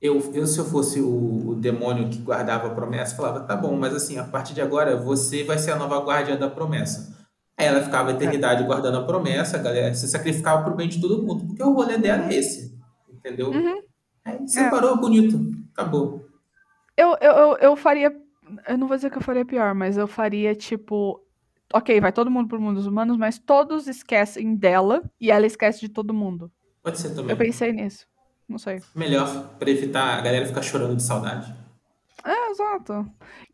[0.00, 3.76] Eu, eu, se eu fosse o, o demônio que guardava a promessa, falava, tá bom,
[3.76, 7.14] mas assim, a partir de agora você vai ser a nova guardiã da promessa.
[7.58, 10.98] Aí ela ficava a eternidade guardando a promessa, a galera se sacrificava pro bem de
[11.00, 12.78] todo mundo, porque o rolê dela é esse,
[13.12, 13.50] entendeu?
[13.50, 13.82] Uhum.
[14.24, 15.38] Aí separou, bonito,
[15.74, 16.24] acabou.
[16.96, 18.14] Eu, eu, eu, eu faria.
[18.66, 21.22] Eu não vou dizer que eu faria pior, mas eu faria tipo.
[21.72, 25.80] Ok, vai todo mundo pro mundo dos humanos, mas todos esquecem dela e ela esquece
[25.80, 26.50] de todo mundo.
[26.82, 27.30] Pode ser também.
[27.30, 28.06] Eu pensei nisso.
[28.48, 28.80] Não sei.
[28.94, 31.54] Melhor pra evitar a galera ficar chorando de saudade.
[32.24, 33.06] É, exato.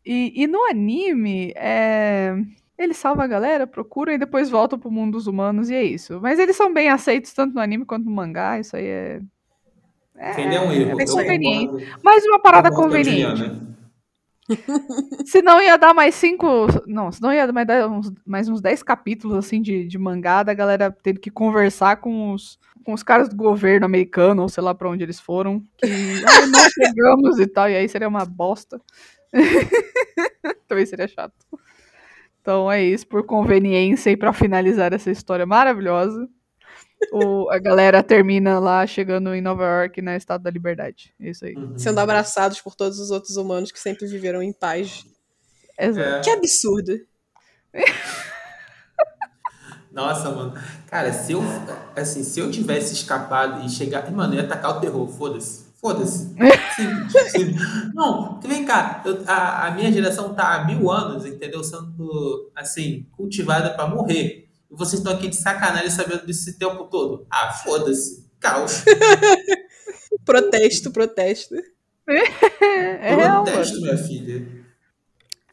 [0.05, 2.33] E, e no anime, é...
[2.77, 6.19] ele salva a galera, procura e depois volta pro mundo dos humanos e é isso.
[6.21, 9.21] Mas eles são bem aceitos tanto no anime quanto no mangá, isso aí é.
[10.17, 10.91] É, Entendeu um erro?
[10.91, 11.93] é bem conveniente.
[12.01, 13.35] Mais uma parada conveniente.
[13.35, 13.74] Juliana.
[15.25, 16.67] Se não ia dar mais cinco.
[16.85, 20.43] Não, se não ia mais dar uns, mais uns 10 capítulos assim de, de mangá,
[20.43, 24.63] da galera tendo que conversar com os, com os caras do governo americano, ou sei
[24.63, 25.63] lá pra onde eles foram.
[25.77, 25.87] Que
[26.25, 28.79] ah, nós chegamos e tal, e aí seria uma bosta.
[30.67, 31.33] Também seria chato.
[32.41, 36.29] Então é isso, por conveniência e pra finalizar essa história maravilhosa.
[37.11, 41.13] O, a galera termina lá chegando em Nova York na Estado da Liberdade.
[41.19, 41.55] É Isso aí.
[41.55, 41.77] Uhum.
[41.77, 45.05] Sendo abraçados por todos os outros humanos que sempre viveram em paz.
[45.79, 46.07] Exato.
[46.07, 46.21] É.
[46.21, 46.93] Que absurdo.
[49.91, 50.53] Nossa, mano.
[50.87, 51.41] Cara, se eu,
[51.95, 54.09] assim, se eu tivesse escapado e chegar.
[54.11, 55.65] Mano, eu ia atacar o terror, foda-se.
[55.79, 56.35] Foda-se.
[57.93, 61.63] Não, vem cá, eu- a, a minha geração tá há mil anos, entendeu?
[61.63, 64.44] Sendo, assim, cultivada pra morrer.
[64.71, 67.25] E vocês estão aqui de sacanagem sabendo disso esse tempo todo.
[67.31, 68.25] Ah, foda-se.
[68.39, 68.83] Caos.
[70.25, 71.55] Protesto, protesto.
[72.07, 72.17] É,
[73.11, 73.43] é real.
[73.43, 74.65] Protesto, minha filha.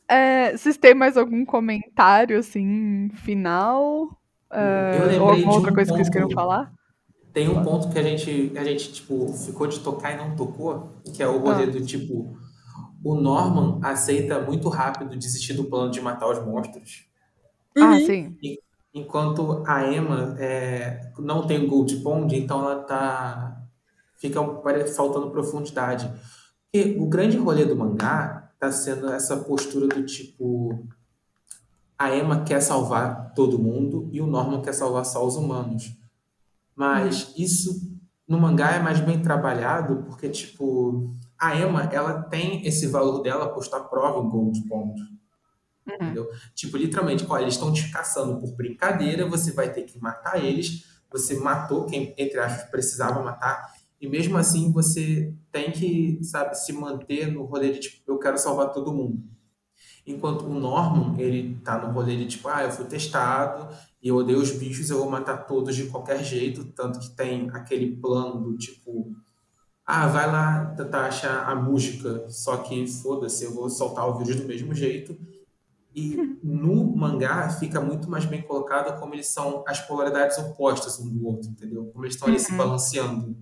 [0.09, 4.09] É, vocês têm mais algum comentário, assim, final?
[4.51, 6.35] É, Eu lembrei ou alguma outra um coisa que vocês queriam ponto.
[6.35, 6.73] falar?
[7.33, 11.01] Tem um ponto que a gente, a gente, tipo, ficou de tocar e não tocou,
[11.15, 11.67] que é o rolê Ah.
[11.71, 12.37] do tipo,
[13.03, 17.07] o Norman aceita muito rápido desistir do plano de matar os monstros,
[17.79, 18.07] Ah, Uhum.
[18.07, 18.37] sim.
[18.95, 23.59] Enquanto a Emma é, não tem o Gold Pond, então ela tá
[24.17, 24.41] fica
[24.95, 26.11] faltando profundidade.
[26.71, 30.87] Porque o grande rolê do mangá tá sendo essa postura do tipo
[32.03, 35.97] a Emma quer salvar todo mundo e o Norman quer salvar só os humanos.
[36.75, 42.89] Mas isso no mangá é mais bem trabalhado porque, tipo, a Emma, ela tem esse
[42.89, 44.61] valor dela posto à prova em Gold
[45.85, 46.05] Pond.
[46.05, 46.29] Entendeu?
[46.55, 51.39] Tipo, literalmente, eles estão te caçando por brincadeira, você vai ter que matar eles, você
[51.39, 57.31] matou quem, entre aspas, precisava matar, e mesmo assim você tem que, sabe, se manter
[57.31, 59.23] no rolê de, tipo, eu quero salvar todo mundo.
[60.05, 63.73] Enquanto o Norman, ele tá no rolê de, tipo, ah, eu fui testado,
[64.03, 67.49] e eu odeio os bichos, eu vou matar todos de qualquer jeito, tanto que tem
[67.51, 69.15] aquele plano do tipo,
[69.87, 74.37] ah, vai lá tentar achar a música, só que foda-se, eu vou soltar o vídeo
[74.37, 75.17] do mesmo jeito.
[75.95, 81.09] E no mangá fica muito mais bem colocado como eles são as polaridades opostas um
[81.09, 81.87] do outro, entendeu?
[81.93, 82.59] Como eles estão ali se Uhum.
[82.59, 83.37] balanceando.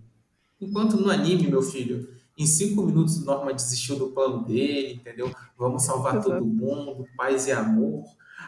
[0.61, 5.31] Enquanto no anime, meu filho, em cinco minutos o Norma desistiu do plano dele, entendeu?
[5.57, 6.31] Vamos salvar Exato.
[6.31, 8.03] todo mundo, paz e amor.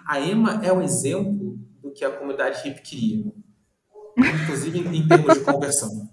[0.07, 3.32] A Emma é o exemplo do que a comunidade hip queria.
[4.18, 6.09] Inclusive em, em termos de conversão.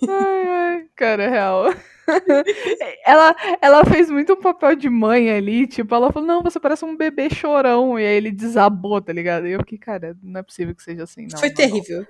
[0.08, 1.64] Ai, ai, cara, é real.
[3.04, 6.84] ela, ela fez muito um papel de mãe ali, tipo, ela falou, não, você parece
[6.84, 9.46] um bebê chorão, e aí ele desabou, tá ligado?
[9.46, 11.38] E eu fiquei, cara, não é possível que seja assim, não.
[11.38, 12.00] Foi não, terrível.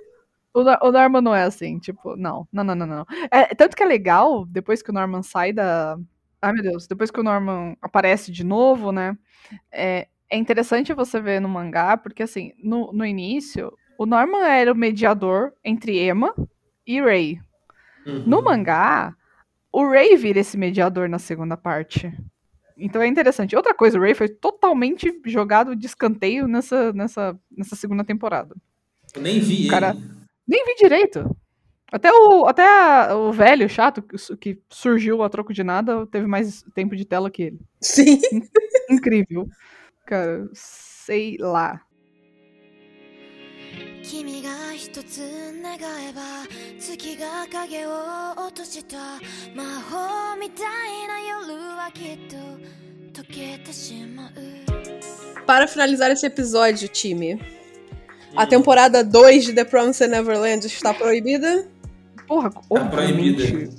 [0.53, 0.63] não.
[0.63, 3.05] O, o Norman não é assim, tipo, não, não, não, não, não.
[3.31, 5.97] É, tanto que é legal, depois que o Norman sai da...
[6.41, 9.17] Ai, meu Deus, depois que o Norman aparece de novo, né,
[9.71, 14.71] é, é interessante você ver no mangá, porque assim, no, no início, o Norman era
[14.71, 16.33] o mediador entre Emma
[16.85, 17.39] e Ray,
[18.05, 18.23] Uhum.
[18.27, 19.15] no mangá,
[19.81, 22.11] o Ray vira esse mediador na segunda parte.
[22.77, 23.55] Então é interessante.
[23.55, 28.55] Outra coisa, o Ray foi totalmente jogado de escanteio nessa, nessa, nessa segunda temporada.
[29.15, 30.03] Eu nem vi Cara, ele.
[30.47, 31.35] Nem vi direito.
[31.91, 34.01] Até o, até a- o velho chato
[34.39, 37.59] que surgiu a troco de nada teve mais tempo de tela que ele.
[37.79, 38.19] Sim.
[38.89, 39.47] Incrível.
[40.05, 41.81] Cara, sei lá.
[44.04, 45.20] 君が一つ
[45.62, 46.20] 願えば
[46.78, 47.90] 月が影を
[48.36, 48.96] 落とした
[49.54, 54.30] 魔法みたいな夜はきっと溶けてしまう
[55.46, 57.40] Para finalizar esse episódio, time,
[58.36, 61.66] a temporada 2 de The Promised Neverland está proibida?
[62.28, 63.46] Porra, Tá obviamente.
[63.50, 63.72] proibida.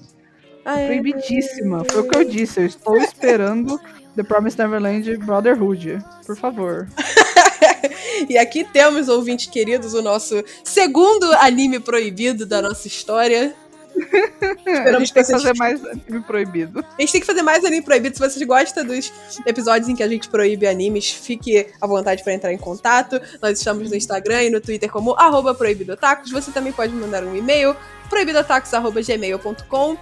[0.65, 0.87] Ah, é.
[0.87, 1.83] Proibidíssima.
[1.89, 2.59] Foi o que eu disse.
[2.59, 3.79] Eu estou esperando
[4.17, 5.99] The Promised Neverland Brotherhood.
[6.25, 6.87] Por favor.
[8.28, 13.54] E aqui temos, ouvintes queridos, o nosso segundo anime proibido da nossa história.
[13.96, 16.80] A Esperamos gente tem que fazer mais anime proibido.
[16.80, 18.14] A gente tem que fazer mais anime proibido.
[18.14, 19.12] Se vocês gostam dos
[19.46, 23.20] episódios em que a gente proíbe animes, fique à vontade para entrar em contato.
[23.40, 26.30] Nós estamos no Instagram e no Twitter como arroba proibidotacos.
[26.30, 27.74] Você também pode me mandar um e-mail,
[28.10, 29.96] proibidotacos.gmail.com.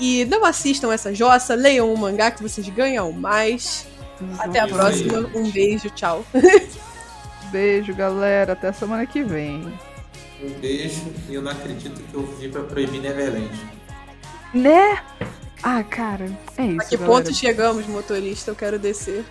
[0.00, 3.86] E não assistam essa jossa, leiam um mangá que vocês ganham mais.
[4.38, 5.30] Até a próxima.
[5.34, 6.24] Um beijo, tchau.
[7.54, 8.54] Beijo, galera.
[8.54, 9.72] Até semana que vem.
[10.42, 13.48] Um beijo e eu não acredito que eu vivi pra proibir Neverland.
[14.52, 15.00] Né?
[15.62, 16.36] Ah, cara.
[16.58, 16.80] É isso.
[16.80, 17.12] A que galera.
[17.12, 18.50] ponto chegamos, motorista?
[18.50, 19.24] Eu quero descer.